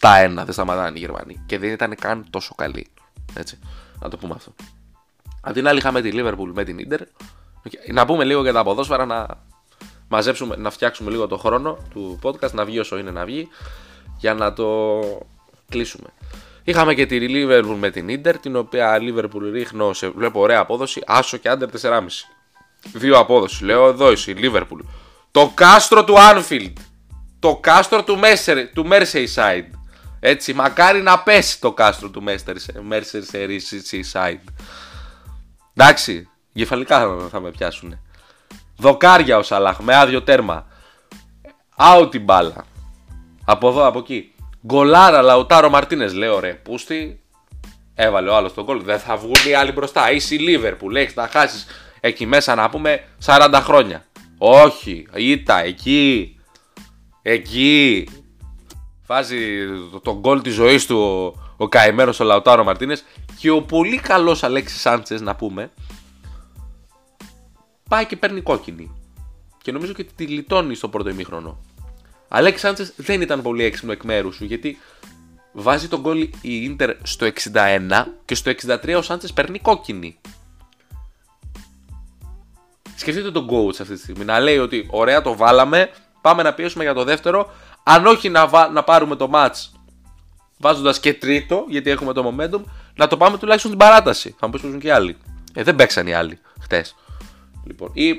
7-1 0.00 0.32
δεν 0.34 0.52
σταματάνε 0.52 0.98
οι 0.98 1.00
Γερμανοί 1.00 1.42
και 1.46 1.58
δεν 1.58 1.70
ήταν 1.70 1.94
καν 1.94 2.26
τόσο 2.30 2.54
καλή. 2.54 2.86
Έτσι, 3.34 3.58
να 4.00 4.08
το 4.08 4.16
πούμε 4.16 4.34
αυτό. 4.36 4.54
Απ' 5.40 5.54
την 5.54 5.68
άλλη 5.68 5.78
είχαμε 5.78 6.00
τη 6.00 6.10
Liverpool 6.12 6.50
με 6.52 6.64
την 6.64 6.76
Inter. 6.88 7.00
Να 7.92 8.06
πούμε 8.06 8.24
λίγο 8.24 8.42
για 8.42 8.52
τα 8.52 8.62
ποδόσφαιρα, 8.62 9.06
να 9.06 9.26
μαζέψουμε, 10.08 10.56
να 10.56 10.70
φτιάξουμε 10.70 11.10
λίγο 11.10 11.26
το 11.26 11.36
χρόνο 11.36 11.78
του 11.90 12.18
podcast, 12.22 12.50
να 12.52 12.64
βγει 12.64 12.78
όσο 12.78 12.98
είναι 12.98 13.10
να 13.10 13.24
βγει, 13.24 13.48
για 14.18 14.34
να 14.34 14.52
το 14.52 15.00
κλείσουμε. 15.68 16.08
Είχαμε 16.64 16.94
και 16.94 17.06
τη 17.06 17.18
Liverpool 17.20 17.76
με 17.78 17.90
την 17.90 18.06
Inter, 18.10 18.34
την 18.40 18.56
οποία 18.56 18.98
Liverpool 19.00 19.50
ρίχνω 19.52 19.92
σε 19.92 20.08
βλέπω 20.08 20.40
ωραία 20.40 20.60
απόδοση, 20.60 21.02
άσο 21.06 21.36
και 21.36 21.48
άντερ 21.48 21.68
4,5. 21.82 22.00
Δύο 22.92 23.18
απόδοση, 23.18 23.64
λέω 23.64 23.88
εδώ 23.88 24.12
είσαι 24.12 24.30
η 24.30 24.34
Liverpool. 24.38 24.80
Το 25.30 25.50
κάστρο 25.54 26.04
του 26.04 26.14
Anfield. 26.16 26.72
Το 27.38 27.56
κάστρο 27.56 28.04
του, 28.04 28.20
Mercer, 28.22 28.64
του 28.74 28.88
Merseyside. 28.90 29.70
Έτσι, 30.20 30.52
μακάρι 30.52 31.02
να 31.02 31.18
πέσει 31.18 31.60
το 31.60 31.72
κάστρο 31.72 32.10
του 32.10 32.24
Merseyside. 32.90 34.52
Εντάξει, 35.74 36.28
γεφαλικά 36.52 37.16
θα 37.30 37.40
με 37.40 37.50
πιάσουν. 37.50 37.98
Δοκάρια 38.78 39.38
ο 39.38 39.42
Σαλάχ 39.42 39.78
με 39.78 39.96
άδειο 39.96 40.22
τέρμα. 40.22 40.66
Άουτ 41.76 42.10
την 42.10 42.22
μπάλα. 42.22 42.64
Από 43.44 43.68
εδώ, 43.68 43.86
από 43.86 43.98
εκεί. 43.98 44.32
Γκολάρα 44.66 45.22
Λαουτάρο 45.22 45.70
Μαρτίνες, 45.70 46.14
λέω 46.14 46.38
ρε. 46.40 46.52
Πούστη, 46.52 47.20
έβαλε 47.94 48.30
ο 48.30 48.36
άλλος 48.36 48.54
τον 48.54 48.64
γκολ. 48.64 48.82
Δεν 48.82 48.98
θα 48.98 49.16
βγουν 49.16 49.36
οι 49.48 49.54
άλλοι 49.54 49.72
μπροστά. 49.72 50.12
Είσαι 50.12 50.34
η 50.34 50.38
Λίβερπουλ. 50.38 50.94
Έχεις 50.94 51.14
να 51.14 51.28
χάσεις 51.28 51.66
εκεί 52.00 52.26
μέσα 52.26 52.54
να 52.54 52.70
πούμε 52.70 53.04
40 53.24 53.60
χρόνια. 53.62 54.04
Όχι, 54.38 55.06
ήττα 55.14 55.64
εκεί. 55.64 56.36
Εκεί. 57.22 58.08
Βάζει 59.06 59.38
τον 60.02 60.18
γκολ 60.18 60.42
της 60.42 60.54
ζωής 60.54 60.86
του 60.86 60.98
ο, 60.98 61.40
ο 61.56 61.68
καημένο 61.68 62.12
ο 62.20 62.24
Λαουτάρο 62.24 62.64
Μαρτίνες 62.64 63.04
και 63.38 63.50
ο 63.50 63.62
πολύ 63.62 63.96
καλός 63.96 64.42
Αλέξης 64.42 64.80
Σάντσες 64.80 65.20
να 65.20 65.34
πούμε. 65.34 65.70
Πάει 67.88 68.06
και 68.06 68.16
παίρνει 68.16 68.40
κόκκινη. 68.40 68.92
Και 69.62 69.72
νομίζω 69.72 69.92
και 69.92 70.04
τη 70.04 70.26
λιτώνει 70.26 70.74
στο 70.74 70.88
πρώτο 70.88 71.08
ημίχρονο. 71.08 71.60
Αλέξη 72.28 72.60
Σάντσες 72.60 72.92
δεν 72.96 73.20
ήταν 73.20 73.42
πολύ 73.42 73.64
έξυπνο 73.64 73.92
εκ 73.92 74.04
μέρους 74.04 74.34
σου 74.34 74.44
γιατί 74.44 74.78
βάζει 75.52 75.88
τον 75.88 76.00
γκολ 76.00 76.18
η 76.20 76.32
Ιντερ 76.42 76.96
στο 77.02 77.26
61 77.52 78.04
και 78.24 78.34
στο 78.34 78.52
63 78.66 78.94
ο 78.96 79.02
Σάντσες 79.02 79.32
παίρνει 79.32 79.58
κόκκινη. 79.58 80.20
Σκεφτείτε 82.96 83.30
τον 83.30 83.48
coach 83.50 83.80
αυτή 83.80 83.94
τη 83.94 84.00
στιγμή 84.00 84.24
να 84.24 84.40
λέει 84.40 84.58
ότι 84.58 84.86
ωραία 84.90 85.22
το 85.22 85.36
βάλαμε, 85.36 85.90
πάμε 86.20 86.42
να 86.42 86.54
πιέσουμε 86.54 86.84
για 86.84 86.94
το 86.94 87.04
δεύτερο. 87.04 87.50
Αν 87.82 88.06
όχι 88.06 88.28
να, 88.28 88.70
να 88.70 88.84
πάρουμε 88.84 89.16
το 89.16 89.30
match 89.32 89.78
βάζοντας 90.58 91.00
και 91.00 91.14
τρίτο, 91.14 91.64
γιατί 91.68 91.90
έχουμε 91.90 92.12
το 92.12 92.34
momentum, 92.34 92.60
να 92.94 93.06
το 93.06 93.16
πάμε 93.16 93.38
τουλάχιστον 93.38 93.70
την 93.70 93.80
παράταση. 93.80 94.36
Θα 94.38 94.46
μου 94.46 94.52
πεις 94.52 94.76
και 94.80 94.92
άλλοι. 94.92 95.16
Ε, 95.54 95.62
δεν 95.62 95.76
παίξαν 95.76 96.06
οι 96.06 96.14
άλλοι 96.14 96.38
χτες. 96.60 96.94
Λοιπόν, 97.68 97.90
ή 97.92 98.14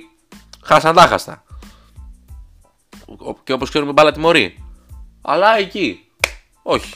χάσαν 0.64 0.96
τα 0.96 1.02
χάστα. 1.02 1.44
Και 3.44 3.54
όπως 3.54 3.70
ξέρουμε, 3.70 3.92
μπάλα 3.92 4.12
τιμωρεί. 4.12 4.64
Αλλά 5.22 5.58
εκεί. 5.58 6.08
Όχι. 6.64 6.94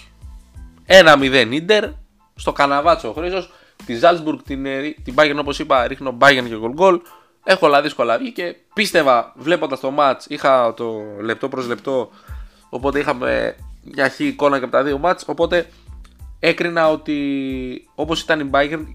1-0 0.88 1.48
Ιντερ. 1.52 1.90
Στο 2.36 2.52
καναβάτσο 2.52 3.10
ο 3.10 3.14
Χρήσος. 3.14 3.52
Τη 3.86 3.96
Ζάλσμπουργκ 3.96 4.40
την, 4.46 4.64
την 5.04 5.14
Bayern 5.18 5.38
όπως 5.40 5.60
είπα, 5.60 5.88
ρίχνω 5.88 6.18
Bayern 6.20 6.46
και 6.48 6.58
γκολ 6.58 6.72
γκολ. 6.72 7.02
Έχω 7.44 7.66
όλα 7.66 7.82
δύσκολα 7.82 8.18
βγει 8.18 8.32
και 8.32 8.56
πίστευα 8.74 9.34
βλέποντας 9.36 9.80
το 9.80 9.94
match. 9.98 10.20
Είχα 10.28 10.74
το 10.74 11.02
λεπτό 11.22 11.50
προς 11.50 11.68
λεπτό. 11.68 12.10
Οπότε 12.70 13.00
είχαμε 13.00 13.56
μια 13.82 14.10
χή 14.10 14.28
εικόνα 14.28 14.58
και 14.58 14.64
από 14.64 14.74
τα 14.74 14.84
δύο 14.84 14.98
μάτς. 14.98 15.24
Οπότε 15.28 15.70
έκρινα 16.40 16.90
ότι 16.90 17.90
όπως 17.96 18.22
ήταν 18.22 18.40
η 18.40 18.50
Bayern 18.54 18.86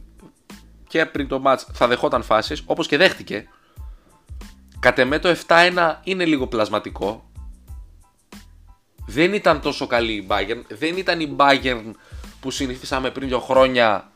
και 0.89 1.07
πριν 1.07 1.29
το 1.29 1.43
match 1.45 1.63
θα 1.73 1.87
δεχόταν 1.87 2.23
φάσεις, 2.23 2.63
όπως 2.67 2.87
και 2.87 2.97
δέχτηκε. 2.97 3.49
Κατ' 4.81 4.99
εμέ 4.99 5.19
το 5.19 5.37
7-1 5.47 5.95
είναι 6.03 6.25
λίγο 6.25 6.47
πλασματικό. 6.47 7.31
Δεν 9.07 9.33
ήταν 9.33 9.61
τόσο 9.61 9.87
καλή 9.87 10.13
η 10.13 10.27
Bayern. 10.31 10.63
Δεν 10.69 10.97
ήταν 10.97 11.21
η 11.21 11.37
Bayern 11.37 11.91
που 12.41 12.51
συνηθίσαμε 12.51 13.11
πριν 13.11 13.29
δύο 13.29 13.41
χρόνια 13.41 14.11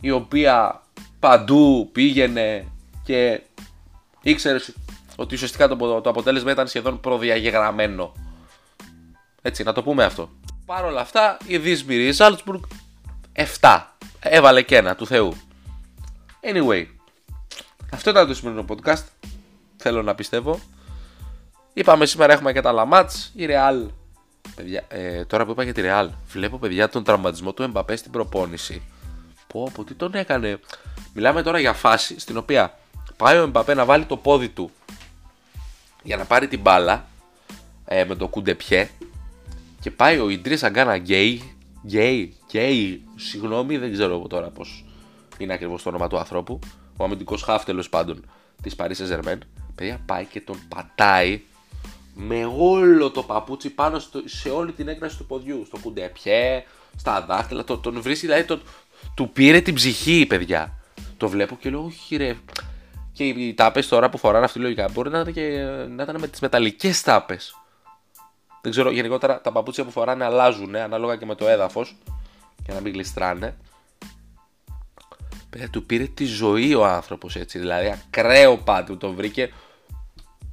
η 0.00 0.10
οποία 0.10 0.82
παντού 1.18 1.88
πήγαινε 1.92 2.66
και 3.04 3.40
ήξερες 4.22 4.74
ότι 5.16 5.34
ουσιαστικά 5.34 5.68
το, 5.68 6.00
το 6.00 6.10
αποτέλεσμα 6.10 6.50
ήταν 6.50 6.66
σχεδόν 6.68 7.00
προδιαγεγραμμένο. 7.00 8.12
Έτσι, 9.42 9.62
να 9.62 9.72
το 9.72 9.82
πούμε 9.82 10.04
αυτό. 10.04 10.30
Παρ' 10.66 10.84
όλα 10.84 11.00
αυτά, 11.00 11.36
η 11.46 11.58
Δύσμηρη 11.58 12.06
η 12.06 12.14
Salzburg 12.16 12.60
7. 13.60 13.82
Έβαλε 14.20 14.62
και 14.62 14.76
ένα 14.76 14.94
του 14.94 15.06
Θεού. 15.06 15.36
Anyway, 16.42 16.86
αυτό 17.92 18.10
ήταν 18.10 18.26
το 18.26 18.34
σημερινό 18.34 18.64
podcast. 18.68 19.04
Θέλω 19.76 20.02
να 20.02 20.14
πιστεύω. 20.14 20.60
Είπαμε 21.72 22.06
σήμερα 22.06 22.32
έχουμε 22.32 22.52
και 22.52 22.60
τα 22.60 22.72
Λαμάτς. 22.72 23.32
Η 23.34 23.46
Real. 23.48 23.86
Παιδιά, 24.54 24.84
ε, 24.88 25.24
τώρα 25.24 25.44
που 25.44 25.50
είπα 25.50 25.62
για 25.62 25.74
τη 25.74 25.82
Real, 25.84 26.08
βλέπω 26.28 26.58
παιδιά 26.58 26.88
τον 26.88 27.04
τραυματισμό 27.04 27.52
του 27.52 27.62
Εμπαπέ 27.62 27.96
στην 27.96 28.10
προπόνηση. 28.10 28.82
Πω, 29.46 29.70
πω, 29.74 29.84
τι 29.84 29.94
τον 29.94 30.14
έκανε. 30.14 30.60
Μιλάμε 31.14 31.42
τώρα 31.42 31.58
για 31.58 31.72
φάση 31.72 32.20
στην 32.20 32.36
οποία 32.36 32.78
πάει 33.16 33.38
ο 33.38 33.42
Εμπαπέ 33.42 33.74
να 33.74 33.84
βάλει 33.84 34.04
το 34.04 34.16
πόδι 34.16 34.48
του 34.48 34.70
για 36.02 36.16
να 36.16 36.24
πάρει 36.24 36.48
την 36.48 36.60
μπάλα 36.60 37.08
ε, 37.84 38.04
με 38.04 38.14
το 38.14 38.28
κουντεπιέ 38.28 38.90
και 39.80 39.90
πάει 39.90 40.18
ο 40.18 40.28
Ιντρίσα 40.28 40.58
Γκάνα 40.62 40.96
Γκέι, 40.96 41.54
Γκέι, 41.86 42.34
Γκέι, 42.46 43.04
συγγνώμη, 43.16 43.78
δεν 43.78 43.92
ξέρω 43.92 44.18
τώρα 44.28 44.48
πώς 44.48 44.84
είναι 45.44 45.52
ακριβώς 45.52 45.82
το 45.82 45.88
όνομα 45.88 46.08
του 46.08 46.18
ανθρώπου. 46.18 46.58
Ο 46.96 47.04
αμυντικός 47.04 47.42
χάφ 47.42 47.64
τέλος 47.64 47.88
πάντων 47.88 48.24
της 48.62 48.74
Paris 48.78 48.94
Saint 48.96 49.38
Παιδιά 49.74 50.00
πάει 50.06 50.24
και 50.24 50.40
τον 50.40 50.56
πατάει 50.68 51.40
με 52.14 52.50
όλο 52.58 53.10
το 53.10 53.22
παπούτσι 53.22 53.70
πάνω 53.70 53.98
στο, 53.98 54.22
σε 54.24 54.50
όλη 54.50 54.72
την 54.72 54.88
έκταση 54.88 55.16
του 55.16 55.26
ποδιού. 55.26 55.64
Στο 55.66 55.78
κουντεπιέ, 55.78 56.64
στα 56.96 57.24
δάχτυλα. 57.28 57.64
Το, 57.64 57.78
τον 57.78 58.02
βρίσκει, 58.02 58.26
δηλαδή 58.26 58.44
τον, 58.44 58.62
του 59.14 59.30
πήρε 59.30 59.60
την 59.60 59.74
ψυχή, 59.74 60.26
παιδιά. 60.26 60.78
Το 61.16 61.28
βλέπω 61.28 61.56
και 61.56 61.70
λέω, 61.70 61.84
Όχι, 61.84 62.16
ρε. 62.16 62.36
Και 63.12 63.24
οι 63.24 63.54
τάπες 63.54 63.88
τώρα 63.88 64.10
που 64.10 64.18
φοράνε 64.18 64.44
αυτοί 64.44 64.58
λογικά 64.58 64.88
μπορεί 64.92 65.10
να 65.10 65.20
ήταν, 65.20 65.32
και, 65.32 65.64
να 65.88 66.02
ήταν 66.02 66.16
με 66.20 66.26
τις 66.28 66.40
μεταλλικές 66.40 67.02
τάπες. 67.02 67.54
Δεν 68.62 68.70
ξέρω, 68.70 68.90
γενικότερα 68.90 69.40
τα 69.40 69.52
παπούτσια 69.52 69.84
που 69.84 69.90
φοράνε 69.90 70.24
αλλάζουν 70.24 70.76
ανάλογα 70.76 71.16
και 71.16 71.26
με 71.26 71.34
το 71.34 71.48
έδαφος 71.48 71.96
για 72.64 72.74
να 72.74 72.80
μην 72.80 72.92
γλιστράνε. 72.92 73.56
Παιδιά, 75.50 75.68
του 75.68 75.86
πήρε 75.86 76.04
τη 76.04 76.24
ζωή 76.24 76.74
ο 76.74 76.86
άνθρωπος 76.86 77.36
έτσι. 77.36 77.58
Δηλαδή, 77.58 77.86
ακραίο 77.86 78.56
πάτη 78.56 78.96
τον 78.96 79.14
βρήκε. 79.14 79.52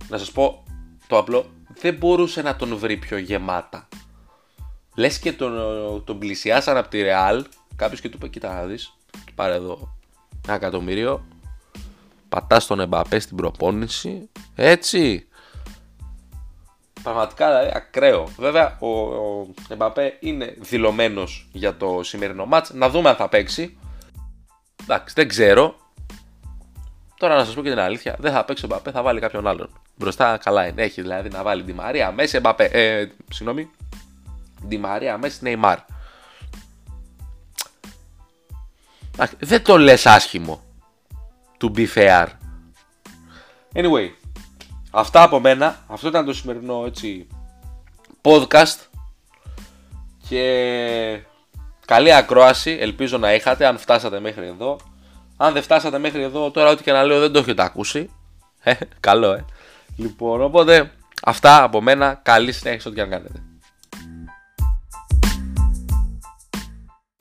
Να 0.10 0.18
σας 0.18 0.32
πω 0.32 0.64
το 1.08 1.18
απλό, 1.18 1.50
δεν 1.80 1.94
μπορούσε 1.94 2.42
να 2.42 2.56
τον 2.56 2.78
βρει 2.78 2.98
πιο 2.98 3.18
γεμάτα. 3.18 3.88
Λες 4.96 5.20
και 5.20 5.34
τον, 5.34 5.54
τον 6.06 6.20
πλησιάσαν 6.20 6.78
από 6.78 6.90
τη 6.90 7.02
Ρεάλ. 7.02 7.46
Κάποιος 7.76 8.02
και 8.02 8.10
του 8.10 8.18
είπε: 8.18 8.28
Κοίτα 8.28 8.54
να 8.54 8.66
δεις, 8.66 8.94
πάρε 9.36 9.54
εδώ 9.54 9.96
ένα 10.48 10.56
εκατομμύριο. 10.56 11.26
Πατάς 12.30 12.66
τον 12.66 12.80
Εμπαπέ 12.80 13.20
στην 13.20 13.38
προπόνηση. 13.38 14.30
Έτσι. 14.56 15.28
Πραγματικά 17.04 17.48
δηλαδή 17.48 17.72
ακραίο. 17.76 18.28
Βέβαια 18.38 18.78
ο, 18.80 18.88
ο 18.88 19.48
Εμπαπέ 19.70 20.18
είναι 20.20 20.56
δηλωμένος 20.60 21.48
για 21.52 21.78
το 21.78 22.00
σημερινό 22.04 22.46
μάτς. 22.46 22.74
Να 22.74 22.90
δούμε 22.90 23.10
αν 23.10 23.16
θα 23.16 23.30
παίξει. 23.30 23.78
Εντάξει, 24.88 25.14
δεν 25.18 25.28
ξέρω. 25.28 25.76
Τώρα 27.18 27.36
να 27.36 27.46
σας 27.46 27.54
πω 27.54 27.62
και 27.62 27.70
την 27.70 27.80
αλήθεια, 27.80 28.16
δεν 28.20 28.32
θα 28.32 28.46
παίξει 28.46 28.66
ο 28.66 28.68
Εμπαπέ, 28.72 28.92
θα 28.92 29.02
βάλει 29.02 29.20
κάποιον 29.20 29.48
άλλον. 29.48 29.70
Μπροστά 29.96 30.38
καλά 30.38 30.68
είναι. 30.68 30.82
Έχει 30.82 31.02
δηλαδή 31.02 31.30
να 31.30 31.44
βάλει 31.44 31.64
τη 31.64 31.74
Μαρία 31.74 32.12
Μέση, 32.12 32.38
Εμπαπέ. 32.38 32.64
Ε, 32.64 33.08
συγγνώμη. 33.30 33.70
Τη 34.68 34.78
Μαρία 34.78 35.18
Μέση, 35.18 35.40
Νεϊμάρ. 35.42 35.78
Δεν 39.40 39.64
το 39.64 39.78
λες 39.78 40.06
άσχημο. 40.06 40.62
To 41.60 41.72
be 41.78 41.88
fair. 41.96 42.28
Anyway, 43.74 44.10
Αυτά 44.92 45.24
από 45.24 45.40
μένα. 45.40 45.84
Αυτό 45.88 46.08
ήταν 46.08 46.26
το 46.26 46.34
σημερινό 46.34 46.84
έτσι 46.86 47.28
podcast. 48.22 48.78
Και 50.28 51.22
καλή 51.88 52.14
ακρόαση. 52.14 52.78
Ελπίζω 52.80 53.18
να 53.18 53.34
είχατε 53.34 53.66
αν 53.66 53.78
φτάσατε 53.78 54.20
μέχρι 54.20 54.46
εδώ. 54.46 54.78
Αν 55.38 55.54
δεν 55.54 55.62
φτάσατε 55.62 55.98
μέχρι 55.98 56.22
εδώ, 56.24 56.52
τώρα 56.52 56.70
ό,τι 56.70 56.84
και 56.84 56.92
να 56.92 57.04
λέω 57.04 57.20
δεν 57.20 57.32
το 57.32 57.40
έχετε 57.40 57.64
ακούσει. 57.64 58.10
Ε, 58.64 58.74
καλό, 59.00 59.32
ε. 59.34 59.46
Λοιπόν, 59.98 60.42
οπότε 60.42 60.92
αυτά 61.24 61.64
από 61.64 61.82
μένα. 61.82 62.20
Καλή 62.24 62.52
συνέχεια 62.52 62.82
ό,τι 62.86 62.96
και 62.96 63.02
αν 63.02 63.10
κάνετε. 63.10 63.47